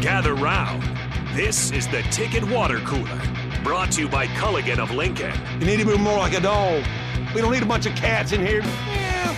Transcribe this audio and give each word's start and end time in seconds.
Gather 0.00 0.34
round. 0.34 0.82
This 1.34 1.72
is 1.72 1.88
the 1.88 2.02
Ticket 2.10 2.44
Water 2.44 2.78
Cooler, 2.80 3.20
brought 3.64 3.90
to 3.92 4.02
you 4.02 4.08
by 4.08 4.28
Culligan 4.28 4.78
of 4.78 4.92
Lincoln. 4.92 5.32
You 5.58 5.66
need 5.66 5.80
to 5.80 5.86
be 5.86 5.98
more 5.98 6.18
like 6.18 6.34
a 6.34 6.40
dog. 6.40 6.84
We 7.34 7.40
don't 7.40 7.50
need 7.52 7.64
a 7.64 7.66
bunch 7.66 7.86
of 7.86 7.96
cats 7.96 8.30
in 8.30 8.44
here. 8.46 8.62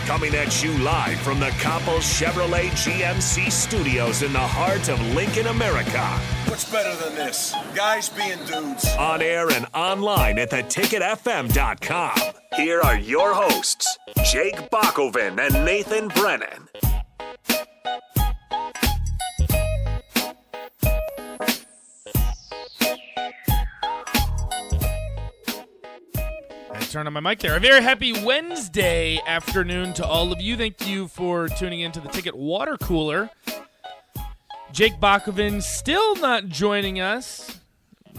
Coming 0.06 0.34
at 0.34 0.62
you 0.62 0.76
live 0.78 1.18
from 1.20 1.40
the 1.40 1.48
Copple 1.60 1.98
Chevrolet 1.98 2.68
GMC 2.70 3.50
studios 3.50 4.22
in 4.22 4.34
the 4.34 4.38
heart 4.38 4.90
of 4.90 5.00
Lincoln, 5.14 5.46
America. 5.46 6.02
What's 6.46 6.70
better 6.70 6.94
than 7.02 7.14
this? 7.14 7.54
Guys 7.74 8.10
being 8.10 8.38
dudes. 8.44 8.86
On 8.98 9.22
air 9.22 9.48
and 9.50 9.66
online 9.74 10.38
at 10.38 10.50
theticketfm.com. 10.50 12.18
Here 12.56 12.80
are 12.82 12.98
your 12.98 13.32
hosts, 13.32 13.98
Jake 14.30 14.56
Bakoven 14.70 15.38
and 15.38 15.64
Nathan 15.64 16.08
Brennan. 16.08 16.68
I 26.90 26.92
turned 26.92 27.06
on 27.06 27.12
my 27.12 27.20
mic 27.20 27.38
there. 27.38 27.56
A 27.56 27.60
very 27.60 27.80
happy 27.80 28.12
Wednesday 28.24 29.20
afternoon 29.24 29.92
to 29.92 30.04
all 30.04 30.32
of 30.32 30.40
you. 30.40 30.56
Thank 30.56 30.88
you 30.88 31.06
for 31.06 31.46
tuning 31.46 31.78
in 31.78 31.92
to 31.92 32.00
the 32.00 32.08
Ticket 32.08 32.34
Water 32.34 32.76
Cooler. 32.78 33.30
Jake 34.72 34.94
Bakoven 34.94 35.62
still 35.62 36.16
not 36.16 36.48
joining 36.48 36.98
us. 36.98 37.59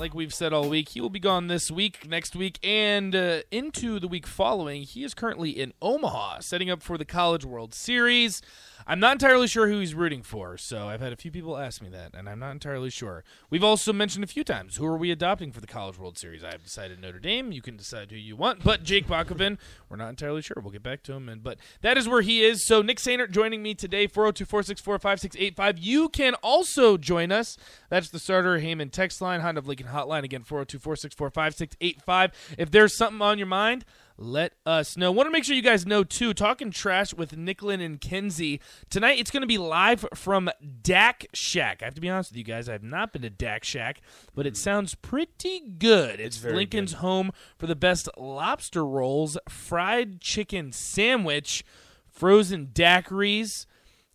Like 0.01 0.15
we've 0.15 0.33
said 0.33 0.51
all 0.51 0.67
week, 0.67 0.89
he 0.89 0.99
will 0.99 1.11
be 1.11 1.19
gone 1.19 1.45
this 1.45 1.69
week, 1.69 2.09
next 2.09 2.35
week, 2.35 2.57
and 2.63 3.15
uh, 3.15 3.41
into 3.51 3.99
the 3.99 4.07
week 4.07 4.25
following. 4.25 4.81
He 4.81 5.03
is 5.03 5.13
currently 5.13 5.51
in 5.51 5.73
Omaha, 5.79 6.39
setting 6.39 6.71
up 6.71 6.81
for 6.81 6.97
the 6.97 7.05
College 7.05 7.45
World 7.45 7.75
Series. 7.75 8.41
I'm 8.87 8.99
not 8.99 9.13
entirely 9.13 9.45
sure 9.47 9.67
who 9.67 9.79
he's 9.79 9.93
rooting 9.93 10.23
for, 10.23 10.57
so 10.57 10.87
I've 10.87 11.01
had 11.01 11.13
a 11.13 11.15
few 11.15 11.29
people 11.29 11.55
ask 11.55 11.83
me 11.83 11.89
that, 11.89 12.15
and 12.15 12.27
I'm 12.27 12.39
not 12.39 12.51
entirely 12.51 12.89
sure. 12.89 13.23
We've 13.51 13.63
also 13.63 13.93
mentioned 13.93 14.23
a 14.23 14.27
few 14.27 14.43
times 14.43 14.77
who 14.77 14.85
are 14.87 14.97
we 14.97 15.11
adopting 15.11 15.51
for 15.51 15.61
the 15.61 15.67
College 15.67 15.99
World 15.99 16.17
Series. 16.17 16.43
I've 16.43 16.63
decided 16.63 16.99
Notre 16.99 17.19
Dame. 17.19 17.52
You 17.52 17.61
can 17.61 17.77
decide 17.77 18.09
who 18.09 18.17
you 18.17 18.36
want, 18.36 18.63
but 18.63 18.81
Jake 18.81 19.08
Bakoven, 19.08 19.59
we're 19.88 19.97
not 19.97 20.09
entirely 20.09 20.41
sure. 20.41 20.58
We'll 20.59 20.71
get 20.71 20.81
back 20.81 21.03
to 21.03 21.13
him, 21.13 21.30
and 21.30 21.43
but 21.43 21.59
that 21.81 21.95
is 21.95 22.09
where 22.09 22.21
he 22.21 22.43
is. 22.43 22.65
So 22.65 22.81
Nick 22.81 22.97
Sainert 22.97 23.30
joining 23.30 23.61
me 23.61 23.75
today, 23.75 24.08
402-464-5685. 24.08 25.75
You 25.77 26.09
can 26.09 26.33
also 26.36 26.97
join 26.97 27.31
us. 27.31 27.58
That's 27.89 28.09
the 28.09 28.19
starter 28.19 28.59
Heyman 28.59 28.91
text 28.91 29.21
line, 29.21 29.41
Honda 29.41 29.59
of 29.59 29.67
Lincoln 29.67 29.91
hotline 29.92 30.23
again, 30.23 30.44
402-464-5685. 30.44 32.31
If 32.58 32.72
there's 32.72 32.94
something 32.94 33.22
on 33.22 33.38
your 33.38 33.47
mind 33.47 33.86
let 34.22 34.53
us 34.66 34.95
know. 34.95 35.11
Want 35.11 35.28
to 35.28 35.31
make 35.31 35.44
sure 35.44 35.56
you 35.56 35.61
guys 35.61 35.86
know 35.86 36.03
too. 36.03 36.33
Talking 36.33 36.72
trash 36.72 37.14
with 37.14 37.36
Nicklin 37.36 37.83
and 37.83 38.00
Kenzie 38.00 38.61
tonight. 38.89 39.20
It's 39.20 39.31
going 39.31 39.42
to 39.42 39.48
be 39.48 39.58
live 39.58 40.06
from 40.14 40.50
Dak 40.83 41.25
Shack. 41.33 41.81
I 41.81 41.86
have 41.86 41.95
to 41.95 42.02
be 42.02 42.09
honest 42.09 42.31
with 42.31 42.38
you 42.38 42.44
guys. 42.44 42.70
I 42.70 42.73
have 42.73 42.83
not 42.83 43.14
been 43.14 43.23
to 43.23 43.30
Dak 43.30 43.64
Shack, 43.64 44.02
but 44.36 44.45
it 44.45 44.52
hmm. 44.52 44.58
sounds 44.58 44.95
pretty 44.95 45.59
good. 45.59 46.20
It's, 46.20 46.44
Lincoln's 46.44 46.94
home 46.94 47.31
for 47.58 47.67
the 47.67 47.76
best 47.76 48.08
lobster 48.17 48.86
rolls, 48.86 49.38
fried 49.50 50.22
chicken 50.22 50.72
sandwich, 50.72 51.66
frozen 52.08 52.67
daiquiris. 52.67 53.66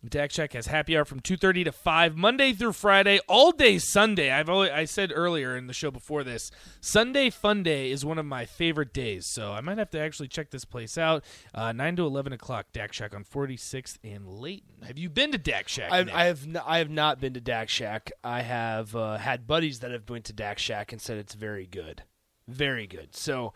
Dak 0.07 0.31
Shack 0.31 0.53
has 0.53 0.67
happy 0.67 0.95
hour 0.95 1.05
from 1.05 1.19
2:30 1.19 1.65
to 1.65 1.71
5 1.71 2.15
Monday 2.15 2.53
through 2.53 2.73
Friday, 2.73 3.19
all 3.27 3.51
day 3.51 3.79
Sunday. 3.79 4.31
I've 4.31 4.47
always, 4.47 4.69
I 4.69 4.85
said 4.85 5.11
earlier 5.13 5.57
in 5.57 5.67
the 5.67 5.73
show 5.73 5.89
before 5.89 6.23
this, 6.23 6.51
Sunday 6.79 7.29
Fun 7.29 7.63
Day 7.63 7.89
is 7.91 8.05
one 8.05 8.19
of 8.19 8.25
my 8.25 8.45
favorite 8.45 8.93
days. 8.93 9.25
So 9.27 9.51
I 9.53 9.61
might 9.61 9.79
have 9.79 9.89
to 9.91 9.99
actually 9.99 10.27
check 10.27 10.51
this 10.51 10.65
place 10.65 10.97
out. 10.97 11.23
Uh, 11.53 11.71
9 11.71 11.95
to 11.95 12.05
11 12.05 12.31
o'clock, 12.31 12.67
Dak 12.73 12.93
Shack 12.93 13.15
on 13.15 13.23
46th 13.23 13.97
and 14.03 14.27
Leighton. 14.27 14.83
Have 14.85 14.99
you 14.99 15.09
been 15.09 15.31
to 15.31 15.37
Dak 15.37 15.67
Shack? 15.67 15.91
I've, 15.91 16.09
I 16.13 16.25
have 16.25 16.43
n- 16.43 16.61
I 16.65 16.77
have 16.77 16.91
not 16.91 17.19
been 17.19 17.33
to 17.33 17.41
Dak 17.41 17.67
Shack. 17.67 18.11
I 18.23 18.41
have 18.41 18.95
uh, 18.95 19.17
had 19.17 19.47
buddies 19.47 19.79
that 19.79 19.91
have 19.91 20.05
been 20.05 20.21
to 20.23 20.33
Dak 20.33 20.59
Shack 20.59 20.91
and 20.91 21.01
said 21.01 21.17
it's 21.17 21.33
very 21.33 21.65
good, 21.65 22.03
very 22.47 22.85
good. 22.85 23.15
So 23.15 23.53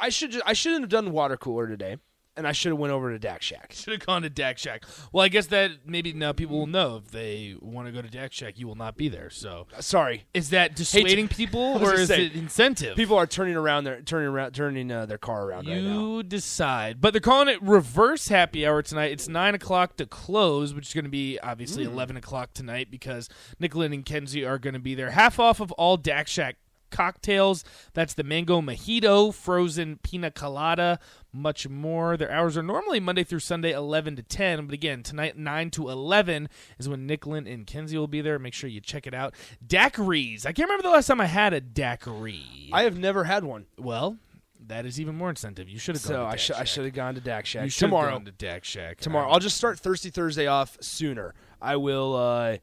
I 0.00 0.08
should 0.08 0.40
I 0.46 0.54
shouldn't 0.54 0.80
have 0.82 0.90
done 0.90 1.12
water 1.12 1.36
cooler 1.36 1.68
today, 1.68 1.98
and 2.36 2.46
I 2.46 2.52
should 2.52 2.70
have 2.72 2.78
went 2.78 2.92
over 2.92 3.10
to 3.10 3.18
Dak 3.18 3.42
Shack. 3.42 3.72
should 3.76 3.92
have 3.92 4.06
gone 4.06 4.22
to 4.22 4.30
Dak 4.30 4.56
Shack. 4.58 4.84
Well, 5.12 5.24
I 5.24 5.28
guess 5.28 5.46
that 5.48 5.70
maybe 5.86 6.12
now 6.12 6.32
people 6.32 6.58
will 6.58 6.66
know 6.66 6.96
if 6.96 7.10
they 7.10 7.54
want 7.60 7.88
to 7.88 7.92
go 7.92 8.00
to 8.00 8.08
Dak 8.08 8.32
Shack, 8.32 8.58
you 8.58 8.66
will 8.66 8.74
not 8.74 8.96
be 8.96 9.08
there. 9.08 9.28
So 9.30 9.66
Sorry, 9.80 10.24
is 10.32 10.50
that 10.50 10.74
dissuading 10.76 11.28
people 11.28 11.60
or 11.82 11.94
is 11.94 12.08
say, 12.08 12.26
it 12.26 12.34
incentive? 12.34 12.96
people 12.96 13.16
are 13.16 13.26
turning 13.26 13.56
around 13.56 13.84
their 13.84 14.00
turning 14.00 14.28
around 14.28 14.52
turning 14.52 14.90
uh, 14.90 15.06
their 15.06 15.18
car 15.18 15.44
around 15.44 15.66
right 15.68 15.82
now. 15.82 16.00
You 16.00 16.22
decide. 16.22 17.00
But 17.00 17.12
they're 17.12 17.20
calling 17.20 17.48
it 17.48 17.62
reverse 17.62 18.28
happy 18.28 18.66
hour 18.66 18.82
tonight. 18.82 19.12
It's 19.12 19.28
9 19.28 19.54
o'clock 19.54 19.96
to 19.96 20.06
close, 20.06 20.72
which 20.74 20.88
is 20.88 20.94
going 20.94 21.04
to 21.04 21.10
be 21.10 21.38
obviously 21.40 21.84
Hmm. 21.84 21.92
11 21.92 22.16
o'clock 22.16 22.54
tonight 22.54 22.90
because 22.90 23.28
Nicklin 23.60 23.92
and 23.92 24.04
Kenzie 24.06 24.44
are 24.44 24.58
going 24.58 24.74
to 24.74 24.80
be 24.80 24.94
there. 24.94 25.10
Half 25.10 25.38
off 25.38 25.60
of 25.60 25.70
all 25.72 25.96
Dak 25.96 26.28
Shack 26.28 26.56
cocktails. 26.90 27.64
That's 27.94 28.14
the 28.14 28.22
mango 28.22 28.60
mojito, 28.60 29.34
frozen 29.34 29.98
pina 30.02 30.30
colada, 30.30 30.98
much 31.32 31.68
more. 31.68 32.16
Their 32.16 32.30
hours 32.30 32.56
are 32.56 32.62
normally 32.62 33.00
Monday 33.00 33.24
through 33.24 33.38
Sunday, 33.40 33.72
11 33.72 34.16
to 34.16 34.22
10. 34.22 34.66
But 34.66 34.74
again, 34.74 35.02
tonight, 35.02 35.36
9 35.36 35.70
to 35.72 35.88
11 35.88 36.48
is 36.78 36.88
when 36.88 37.06
Nicklin 37.08 37.52
and 37.52 37.66
Kenzie 37.66 37.96
will 37.98 38.06
be 38.06 38.20
there. 38.20 38.38
Make 38.38 38.54
sure 38.54 38.68
you 38.68 38.80
check 38.80 39.06
it 39.06 39.14
out. 39.14 39.34
Daiquiris. 39.66 40.44
I 40.46 40.52
can't 40.52 40.68
remember 40.68 40.82
the 40.82 40.90
last 40.90 41.06
time 41.06 41.20
I 41.20 41.26
had 41.26 41.52
a 41.54 41.60
daiquiri. 41.60 42.70
I 42.72 42.82
have 42.82 42.98
never 42.98 43.24
had 43.24 43.44
one, 43.44 43.66
Well, 43.78 44.18
that 44.66 44.86
is 44.86 45.00
even 45.00 45.16
more 45.16 45.30
incentive. 45.30 45.68
You 45.68 45.78
should 45.78 45.96
have 45.96 46.04
gone 46.04 46.08
so 46.08 46.16
to 46.18 46.24
I 46.24 46.32
I 46.32 46.36
Shack. 46.36 46.66
should 46.66 46.84
have 46.84 46.94
gone 46.94 47.14
to 47.14 47.20
Dak 47.20 47.46
Shack 47.46 47.64
You 47.64 47.70
should 47.70 47.86
tomorrow. 47.86 48.12
gone 48.12 48.24
to 48.26 48.32
Dak 48.32 48.64
Shack. 48.64 48.98
tomorrow, 48.98 49.28
I'll 49.30 49.40
just 49.40 49.56
start 49.56 49.78
Thirsty 49.80 50.10
Thursday 50.10 50.46
off 50.46 50.76
sooner. 50.80 51.34
I 51.60 51.76
will. 51.76 52.14
Uh, 52.14 52.58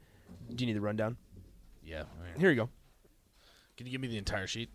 do 0.53 0.63
you 0.63 0.67
need 0.67 0.77
the 0.77 0.81
rundown? 0.81 1.17
yeah. 1.83 1.99
right. 2.21 2.37
Here 2.39 2.49
you 2.51 2.55
go. 2.55 2.69
Can 3.77 3.85
you 3.87 3.91
give 3.91 4.01
me 4.01 4.07
the 4.07 4.17
entire 4.17 4.47
sheet? 4.47 4.69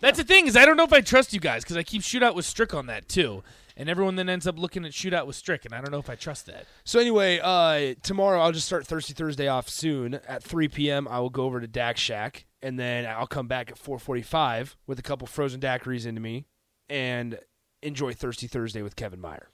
That's 0.00 0.18
the 0.18 0.24
thing 0.24 0.46
is 0.46 0.56
I 0.56 0.64
don't 0.64 0.76
know 0.76 0.84
if 0.84 0.92
I 0.92 1.02
trust 1.02 1.32
you 1.32 1.40
guys 1.40 1.62
because 1.62 1.76
I 1.76 1.82
keep 1.82 2.02
shootout 2.02 2.34
with 2.34 2.46
Strick 2.46 2.72
on 2.72 2.86
that 2.86 3.08
too, 3.08 3.42
and 3.76 3.88
everyone 3.88 4.16
then 4.16 4.28
ends 4.28 4.46
up 4.46 4.58
looking 4.58 4.84
at 4.84 4.92
shootout 4.92 5.26
with 5.26 5.36
Strick, 5.36 5.64
and 5.64 5.74
I 5.74 5.80
don't 5.80 5.90
know 5.90 5.98
if 5.98 6.08
I 6.08 6.14
trust 6.14 6.46
that. 6.46 6.66
So 6.84 6.98
anyway, 6.98 7.38
uh, 7.42 7.94
tomorrow 8.02 8.40
I'll 8.40 8.52
just 8.52 8.66
start 8.66 8.86
Thirsty 8.86 9.12
Thursday 9.12 9.46
off 9.46 9.68
soon. 9.68 10.14
At 10.26 10.42
3 10.42 10.68
p.m., 10.68 11.06
I 11.06 11.20
will 11.20 11.30
go 11.30 11.44
over 11.44 11.60
to 11.60 11.66
Dak 11.66 11.98
Shack, 11.98 12.46
and 12.62 12.78
then 12.78 13.06
I'll 13.06 13.26
come 13.26 13.46
back 13.46 13.70
at 13.70 13.76
4:45 13.78 14.76
with 14.86 14.98
a 14.98 15.02
couple 15.02 15.26
frozen 15.26 15.60
daiquiris 15.60 16.06
into 16.06 16.20
me, 16.20 16.46
and 16.88 17.38
enjoy 17.82 18.14
Thirsty 18.14 18.46
Thursday 18.46 18.82
with 18.82 18.96
Kevin 18.96 19.20
Meyer. 19.20 19.49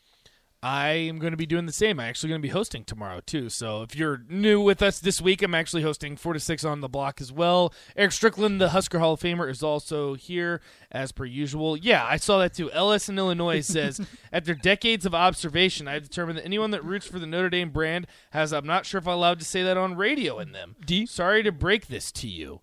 I 0.68 0.94
am 0.94 1.20
going 1.20 1.30
to 1.30 1.36
be 1.36 1.46
doing 1.46 1.66
the 1.66 1.72
same. 1.72 2.00
I'm 2.00 2.08
actually 2.08 2.30
going 2.30 2.42
to 2.42 2.48
be 2.48 2.52
hosting 2.52 2.82
tomorrow 2.82 3.20
too. 3.24 3.48
So 3.50 3.82
if 3.82 3.94
you're 3.94 4.24
new 4.28 4.60
with 4.60 4.82
us 4.82 4.98
this 4.98 5.20
week, 5.20 5.40
I'm 5.40 5.54
actually 5.54 5.82
hosting 5.82 6.16
four 6.16 6.32
to 6.32 6.40
six 6.40 6.64
on 6.64 6.80
the 6.80 6.88
block 6.88 7.20
as 7.20 7.30
well. 7.30 7.72
Eric 7.94 8.10
Strickland, 8.10 8.60
the 8.60 8.70
Husker 8.70 8.98
Hall 8.98 9.12
of 9.12 9.20
Famer, 9.20 9.48
is 9.48 9.62
also 9.62 10.14
here 10.14 10.60
as 10.90 11.12
per 11.12 11.24
usual. 11.24 11.76
Yeah, 11.76 12.04
I 12.04 12.16
saw 12.16 12.38
that 12.38 12.52
too. 12.52 12.68
Ellis 12.72 13.08
in 13.08 13.16
Illinois 13.16 13.60
says, 13.64 14.00
after 14.32 14.54
decades 14.54 15.06
of 15.06 15.14
observation, 15.14 15.86
I've 15.86 16.02
determined 16.02 16.38
that 16.38 16.44
anyone 16.44 16.72
that 16.72 16.84
roots 16.84 17.06
for 17.06 17.20
the 17.20 17.28
Notre 17.28 17.48
Dame 17.48 17.70
brand 17.70 18.08
has. 18.30 18.52
I'm 18.52 18.66
not 18.66 18.86
sure 18.86 18.98
if 18.98 19.06
I'm 19.06 19.14
allowed 19.14 19.38
to 19.38 19.44
say 19.44 19.62
that 19.62 19.76
on 19.76 19.94
radio 19.94 20.40
in 20.40 20.50
them. 20.50 20.74
D? 20.84 21.06
Sorry 21.06 21.44
to 21.44 21.52
break 21.52 21.86
this 21.86 22.10
to 22.10 22.26
you. 22.26 22.60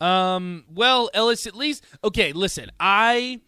Um. 0.00 0.64
Well, 0.74 1.08
Ellis, 1.14 1.46
at 1.46 1.54
least 1.54 1.84
okay. 2.02 2.32
Listen, 2.32 2.72
I 2.80 3.42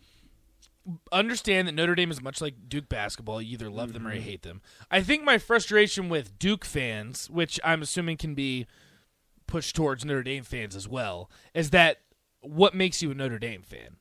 understand 1.12 1.66
that 1.68 1.72
Notre 1.72 1.94
Dame 1.94 2.10
is 2.10 2.22
much 2.22 2.40
like 2.40 2.68
Duke 2.68 2.88
basketball. 2.88 3.42
You 3.42 3.54
either 3.54 3.70
love 3.70 3.92
them 3.92 4.06
or 4.06 4.12
you 4.12 4.20
mm-hmm. 4.20 4.28
hate 4.28 4.42
them. 4.42 4.62
I 4.90 5.02
think 5.02 5.24
my 5.24 5.38
frustration 5.38 6.08
with 6.08 6.38
Duke 6.38 6.64
fans, 6.64 7.28
which 7.30 7.58
I'm 7.64 7.82
assuming 7.82 8.16
can 8.16 8.34
be 8.34 8.66
pushed 9.46 9.76
towards 9.76 10.04
Notre 10.04 10.22
Dame 10.22 10.44
fans 10.44 10.76
as 10.76 10.88
well, 10.88 11.30
is 11.54 11.70
that 11.70 11.98
what 12.40 12.74
makes 12.74 13.02
you 13.02 13.10
a 13.10 13.14
Notre 13.14 13.38
Dame 13.38 13.62
fan? 13.62 13.96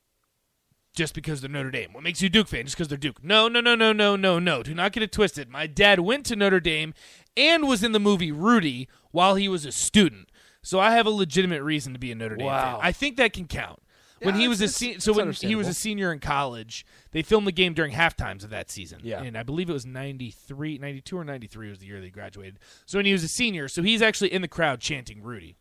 Just 0.95 1.13
because 1.13 1.41
they're 1.41 1.49
Notre 1.49 1.71
Dame. 1.71 1.91
What 1.91 2.03
makes 2.03 2.21
you 2.21 2.27
a 2.27 2.29
Duke 2.29 2.47
fan? 2.47 2.63
Just 2.63 2.77
because 2.77 2.87
they're 2.87 2.97
Duke. 2.97 3.23
No, 3.23 3.47
no, 3.47 3.59
no, 3.59 3.75
no, 3.75 3.91
no, 3.91 4.15
no, 4.15 4.39
no. 4.39 4.63
Do 4.63 4.73
not 4.73 4.93
get 4.93 5.03
it 5.03 5.11
twisted. 5.11 5.49
My 5.49 5.67
dad 5.67 5.99
went 5.99 6.25
to 6.27 6.35
Notre 6.35 6.61
Dame 6.61 6.93
and 7.35 7.67
was 7.67 7.83
in 7.83 7.91
the 7.91 7.99
movie 7.99 8.31
Rudy 8.31 8.87
while 9.11 9.35
he 9.35 9.49
was 9.49 9.65
a 9.65 9.71
student. 9.71 10.29
So 10.61 10.79
I 10.79 10.91
have 10.91 11.05
a 11.05 11.11
legitimate 11.11 11.63
reason 11.63 11.93
to 11.93 11.99
be 11.99 12.11
a 12.11 12.15
Notre 12.15 12.37
Dame 12.37 12.47
Wow. 12.47 12.77
fan. 12.77 12.87
I 12.87 12.91
think 12.91 13.17
that 13.17 13.33
can 13.33 13.45
count. 13.47 13.81
When 14.21 14.35
Yeah, 14.35 14.41
he 14.41 14.47
was 14.47 14.61
a 14.61 14.67
se- 14.67 14.99
so 14.99 15.11
when 15.13 15.31
he 15.33 15.55
was 15.55 15.67
a 15.67 15.73
senior 15.73 16.11
in 16.13 16.19
college, 16.19 16.85
they 17.11 17.21
filmed 17.21 17.45
the 17.47 17.51
game 17.51 17.73
during 17.73 17.91
half 17.91 18.15
times 18.15 18.43
of 18.43 18.49
that 18.51 18.71
season. 18.71 18.99
Yeah. 19.03 19.21
And 19.21 19.37
I 19.37 19.43
believe 19.43 19.69
it 19.69 19.73
was 19.73 19.85
93, 19.85 20.77
92 20.77 21.17
or 21.17 21.23
93 21.25 21.69
was 21.69 21.79
the 21.79 21.85
year 21.85 21.99
they 21.99 22.09
graduated. 22.09 22.59
So 22.85 22.97
when 22.97 23.05
he 23.05 23.11
was 23.13 23.23
a 23.23 23.27
senior, 23.27 23.67
so 23.67 23.83
he's 23.83 24.01
actually 24.01 24.31
in 24.33 24.41
the 24.41 24.47
crowd 24.47 24.79
chanting 24.79 25.21
Rudy. 25.21 25.57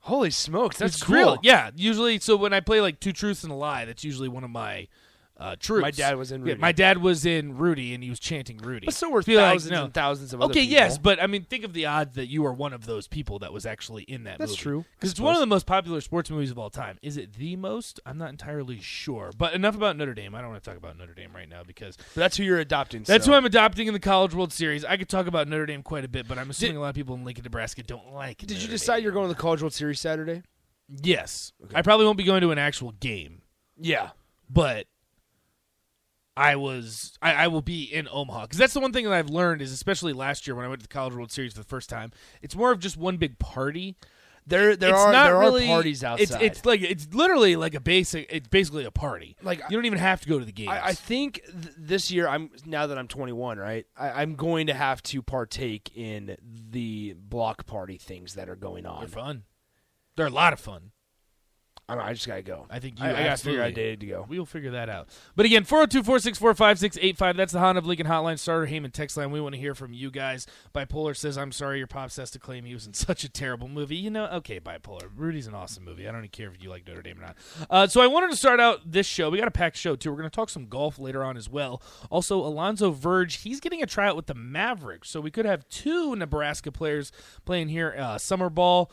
Holy 0.00 0.30
smokes, 0.30 0.78
that's 0.78 0.94
it's 0.96 1.02
cool. 1.02 1.16
real. 1.16 1.38
Yeah, 1.42 1.70
usually 1.74 2.20
so 2.20 2.36
when 2.36 2.52
I 2.52 2.60
play 2.60 2.80
like 2.80 3.00
Two 3.00 3.12
Truths 3.12 3.42
and 3.42 3.52
a 3.52 3.56
Lie, 3.56 3.84
that's 3.86 4.04
usually 4.04 4.28
one 4.28 4.44
of 4.44 4.50
my 4.50 4.86
uh, 5.38 5.54
troops. 5.60 5.82
My 5.82 5.90
dad 5.90 6.16
was 6.16 6.32
in 6.32 6.40
Yeah, 6.40 6.52
Rudy. 6.52 6.60
my 6.60 6.72
dad 6.72 6.98
was 6.98 7.26
in 7.26 7.58
Rudy, 7.58 7.92
and 7.94 8.02
he 8.02 8.08
was 8.08 8.18
chanting 8.18 8.56
Rudy. 8.58 8.86
But 8.86 8.94
so 8.94 9.10
were 9.10 9.22
Feel 9.22 9.40
like, 9.40 9.52
thousands 9.52 9.70
no. 9.72 9.84
and 9.84 9.92
thousands 9.94 10.32
of 10.32 10.40
other 10.40 10.50
Okay, 10.52 10.62
yes, 10.62 10.96
but 10.96 11.22
I 11.22 11.26
mean, 11.26 11.44
think 11.44 11.64
of 11.64 11.74
the 11.74 11.84
odds 11.86 12.14
that 12.14 12.28
you 12.28 12.46
are 12.46 12.52
one 12.54 12.72
of 12.72 12.86
those 12.86 13.06
people 13.06 13.38
that 13.40 13.52
was 13.52 13.66
actually 13.66 14.04
in 14.04 14.24
that 14.24 14.38
movie. 14.38 14.38
That's 14.38 14.52
movie. 14.52 14.62
true, 14.62 14.84
Because 14.94 15.10
it's 15.10 15.20
one 15.20 15.34
of 15.34 15.40
the 15.40 15.46
most 15.46 15.66
popular 15.66 16.00
sports 16.00 16.30
movies 16.30 16.50
of 16.50 16.58
all 16.58 16.70
time. 16.70 16.98
Is 17.02 17.16
it 17.18 17.34
the 17.34 17.54
most? 17.56 18.00
I'm 18.06 18.16
not 18.16 18.30
entirely 18.30 18.80
sure. 18.80 19.30
But 19.36 19.52
enough 19.52 19.74
about 19.76 19.96
Notre 19.98 20.14
Dame. 20.14 20.34
I 20.34 20.40
don't 20.40 20.50
want 20.50 20.62
to 20.64 20.70
talk 20.70 20.78
about 20.78 20.96
Notre 20.96 21.12
Dame 21.12 21.32
right 21.34 21.48
now 21.48 21.62
because 21.62 21.96
But 21.96 22.20
that's 22.20 22.36
who 22.38 22.42
you're 22.44 22.58
adopting. 22.60 23.02
that's 23.02 23.26
so. 23.26 23.32
who 23.32 23.36
I'm 23.36 23.44
adopting 23.44 23.88
in 23.88 23.92
the 23.92 24.00
College 24.00 24.34
World 24.34 24.52
Series. 24.54 24.84
I 24.86 24.96
could 24.96 25.08
talk 25.10 25.26
about 25.26 25.48
Notre 25.48 25.66
Dame 25.66 25.82
quite 25.82 26.04
a 26.04 26.08
bit, 26.08 26.26
but 26.26 26.38
I'm 26.38 26.48
assuming 26.48 26.78
a 26.78 26.80
lot 26.80 26.88
of 26.88 26.94
people 26.94 27.14
in 27.14 27.24
Lincoln, 27.24 27.44
Nebraska 27.44 27.82
don't 27.82 28.14
like 28.14 28.42
it. 28.42 28.46
Did 28.46 28.62
you 28.62 28.68
decide 28.68 28.96
Dame. 28.96 29.04
you're 29.04 29.12
going 29.12 29.28
to 29.28 29.34
the 29.34 29.40
College 29.40 29.60
World 29.60 29.74
Series 29.74 30.00
Saturday? 30.00 30.42
Yes. 30.88 31.52
I 31.74 31.82
probably 31.82 32.06
won't 32.06 32.16
be 32.16 32.24
going 32.24 32.40
to 32.42 32.52
an 32.52 32.58
actual 32.58 32.92
game, 32.92 33.42
Yeah. 33.78 34.10
but 34.48 34.86
I 36.36 36.56
was 36.56 37.16
I, 37.22 37.32
I 37.32 37.48
will 37.48 37.62
be 37.62 37.84
in 37.84 38.08
Omaha 38.10 38.42
because 38.42 38.58
that's 38.58 38.74
the 38.74 38.80
one 38.80 38.92
thing 38.92 39.04
that 39.04 39.12
I've 39.12 39.30
learned 39.30 39.62
is 39.62 39.72
especially 39.72 40.12
last 40.12 40.46
year 40.46 40.54
when 40.54 40.64
I 40.64 40.68
went 40.68 40.80
to 40.80 40.88
the 40.88 40.92
College 40.92 41.14
World 41.14 41.32
Series 41.32 41.52
for 41.54 41.60
the 41.60 41.64
first 41.64 41.88
time. 41.88 42.12
It's 42.42 42.54
more 42.54 42.72
of 42.72 42.78
just 42.78 42.96
one 42.96 43.16
big 43.16 43.38
party. 43.38 43.96
There, 44.48 44.76
there 44.76 44.90
it's 44.90 44.98
are 44.98 45.12
not 45.12 45.24
there 45.24 45.38
really, 45.40 45.64
are 45.64 45.74
parties 45.74 46.04
outside. 46.04 46.40
It's 46.40 46.58
it's 46.58 46.64
like 46.64 46.80
it's 46.80 47.12
literally 47.12 47.56
like 47.56 47.74
a 47.74 47.80
basic. 47.80 48.28
It's 48.30 48.46
basically 48.46 48.84
a 48.84 48.92
party. 48.92 49.36
Like, 49.42 49.60
you 49.68 49.76
don't 49.76 49.86
even 49.86 49.98
have 49.98 50.20
to 50.20 50.28
go 50.28 50.38
to 50.38 50.44
the 50.44 50.52
games. 50.52 50.70
I, 50.70 50.88
I 50.88 50.92
think 50.92 51.40
th- 51.46 51.74
this 51.76 52.12
year 52.12 52.28
I'm 52.28 52.50
now 52.64 52.86
that 52.86 52.96
I'm 52.96 53.08
21, 53.08 53.58
right? 53.58 53.86
I, 53.96 54.22
I'm 54.22 54.36
going 54.36 54.68
to 54.68 54.74
have 54.74 55.02
to 55.04 55.20
partake 55.20 55.90
in 55.96 56.36
the 56.70 57.14
block 57.18 57.66
party 57.66 57.98
things 57.98 58.34
that 58.34 58.48
are 58.48 58.54
going 58.54 58.86
on. 58.86 59.00
they're 59.00 59.08
fun. 59.08 59.42
They're 60.14 60.26
a 60.26 60.30
lot 60.30 60.52
of 60.52 60.60
fun. 60.60 60.92
I 61.88 61.94
don't 61.94 62.02
know. 62.02 62.10
I 62.10 62.14
just 62.14 62.26
gotta 62.26 62.42
go. 62.42 62.66
I 62.68 62.80
think 62.80 62.98
you 62.98 63.06
I, 63.06 63.10
I 63.10 63.24
gotta 63.24 63.36
figure 63.36 63.62
out 63.62 63.68
a 63.68 63.72
day 63.72 63.94
to 63.94 64.06
go. 64.06 64.26
We'll 64.28 64.44
figure 64.44 64.72
that 64.72 64.88
out. 64.88 65.08
But 65.36 65.46
again, 65.46 65.62
402 65.62 66.02
464 66.02 66.54
5685. 66.54 67.36
That's 67.36 67.52
the 67.52 67.60
Honda 67.60 67.78
of 67.78 67.86
Lincoln 67.86 68.08
Hotline 68.08 68.40
Sartor 68.40 68.66
Hamann 68.66 68.90
text 68.90 69.16
line. 69.16 69.30
We 69.30 69.40
want 69.40 69.54
to 69.54 69.60
hear 69.60 69.72
from 69.72 69.92
you 69.92 70.10
guys. 70.10 70.48
Bipolar 70.74 71.16
says, 71.16 71.38
I'm 71.38 71.52
sorry 71.52 71.78
your 71.78 71.86
pops 71.86 72.16
has 72.16 72.32
to 72.32 72.40
claim 72.40 72.64
he 72.64 72.74
was 72.74 72.88
in 72.88 72.94
such 72.94 73.22
a 73.22 73.28
terrible 73.28 73.68
movie. 73.68 73.94
You 73.94 74.10
know, 74.10 74.26
okay, 74.26 74.58
Bipolar. 74.58 75.08
Rudy's 75.14 75.46
an 75.46 75.54
awesome 75.54 75.84
movie. 75.84 76.08
I 76.08 76.10
don't 76.10 76.22
even 76.22 76.30
care 76.30 76.48
if 76.48 76.60
you 76.60 76.70
like 76.70 76.88
Notre 76.88 77.02
Dame 77.02 77.18
or 77.18 77.26
not. 77.26 77.36
Uh, 77.70 77.86
so 77.86 78.00
I 78.00 78.08
wanted 78.08 78.30
to 78.30 78.36
start 78.36 78.58
out 78.58 78.80
this 78.90 79.06
show. 79.06 79.30
We 79.30 79.38
got 79.38 79.46
a 79.46 79.52
packed 79.52 79.76
show, 79.76 79.94
too. 79.94 80.10
We're 80.10 80.18
going 80.18 80.30
to 80.30 80.34
talk 80.34 80.50
some 80.50 80.66
golf 80.66 80.98
later 80.98 81.22
on 81.22 81.36
as 81.36 81.48
well. 81.48 81.80
Also, 82.10 82.38
Alonzo 82.40 82.90
Verge, 82.90 83.42
he's 83.42 83.60
getting 83.60 83.80
a 83.80 83.86
tryout 83.86 84.16
with 84.16 84.26
the 84.26 84.34
Mavericks. 84.34 85.08
So 85.08 85.20
we 85.20 85.30
could 85.30 85.46
have 85.46 85.68
two 85.68 86.16
Nebraska 86.16 86.72
players 86.72 87.12
playing 87.44 87.68
here 87.68 87.94
uh, 87.96 88.18
summer 88.18 88.50
ball 88.50 88.90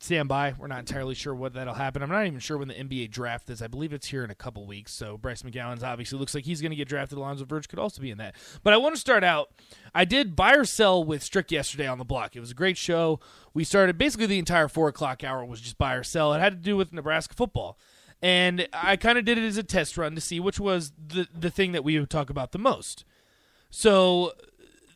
stand 0.00 0.28
by. 0.28 0.54
We're 0.58 0.66
not 0.66 0.80
entirely 0.80 1.14
sure 1.14 1.34
what 1.34 1.54
that'll 1.54 1.74
happen. 1.74 2.02
I'm 2.02 2.10
not 2.10 2.26
even 2.26 2.38
sure 2.40 2.58
when 2.58 2.68
the 2.68 2.74
NBA 2.74 3.10
draft 3.10 3.48
is. 3.50 3.62
I 3.62 3.66
believe 3.66 3.92
it's 3.92 4.08
here 4.08 4.24
in 4.24 4.30
a 4.30 4.34
couple 4.34 4.66
weeks. 4.66 4.92
So 4.92 5.16
Bryce 5.16 5.42
McGowens 5.42 5.82
obviously 5.82 6.18
looks 6.18 6.34
like 6.34 6.44
he's 6.44 6.60
going 6.60 6.70
to 6.70 6.76
get 6.76 6.88
drafted. 6.88 7.18
Alonzo 7.18 7.44
Verge 7.44 7.68
could 7.68 7.78
also 7.78 8.02
be 8.02 8.10
in 8.10 8.18
that. 8.18 8.34
But 8.62 8.72
I 8.72 8.76
want 8.76 8.94
to 8.94 9.00
start 9.00 9.24
out. 9.24 9.50
I 9.94 10.04
did 10.04 10.36
buy 10.36 10.54
or 10.54 10.64
sell 10.64 11.02
with 11.02 11.22
Strick 11.22 11.50
yesterday 11.50 11.86
on 11.86 11.98
the 11.98 12.04
block. 12.04 12.36
It 12.36 12.40
was 12.40 12.50
a 12.50 12.54
great 12.54 12.76
show. 12.76 13.20
We 13.52 13.64
started 13.64 13.98
basically 13.98 14.26
the 14.26 14.38
entire 14.38 14.68
four 14.68 14.88
o'clock 14.88 15.24
hour 15.24 15.44
was 15.44 15.60
just 15.60 15.78
buy 15.78 15.94
or 15.94 16.02
sell. 16.02 16.32
It 16.34 16.40
had 16.40 16.52
to 16.52 16.56
do 16.56 16.76
with 16.76 16.92
Nebraska 16.92 17.34
football. 17.34 17.78
And 18.22 18.68
I 18.72 18.96
kind 18.96 19.18
of 19.18 19.24
did 19.24 19.38
it 19.38 19.44
as 19.44 19.58
a 19.58 19.62
test 19.62 19.98
run 19.98 20.14
to 20.14 20.20
see 20.20 20.40
which 20.40 20.58
was 20.58 20.92
the, 20.96 21.28
the 21.34 21.50
thing 21.50 21.72
that 21.72 21.84
we 21.84 21.98
would 21.98 22.10
talk 22.10 22.30
about 22.30 22.52
the 22.52 22.58
most. 22.58 23.04
So 23.70 24.32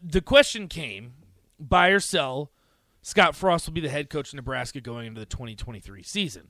the 0.02 0.20
question 0.20 0.68
came 0.68 1.14
buy 1.58 1.88
or 1.88 2.00
sell 2.00 2.52
Scott 3.02 3.34
Frost 3.34 3.66
will 3.66 3.74
be 3.74 3.80
the 3.80 3.88
head 3.88 4.10
coach 4.10 4.30
of 4.30 4.34
Nebraska 4.36 4.80
going 4.80 5.06
into 5.06 5.20
the 5.20 5.26
2023 5.26 6.02
season. 6.02 6.48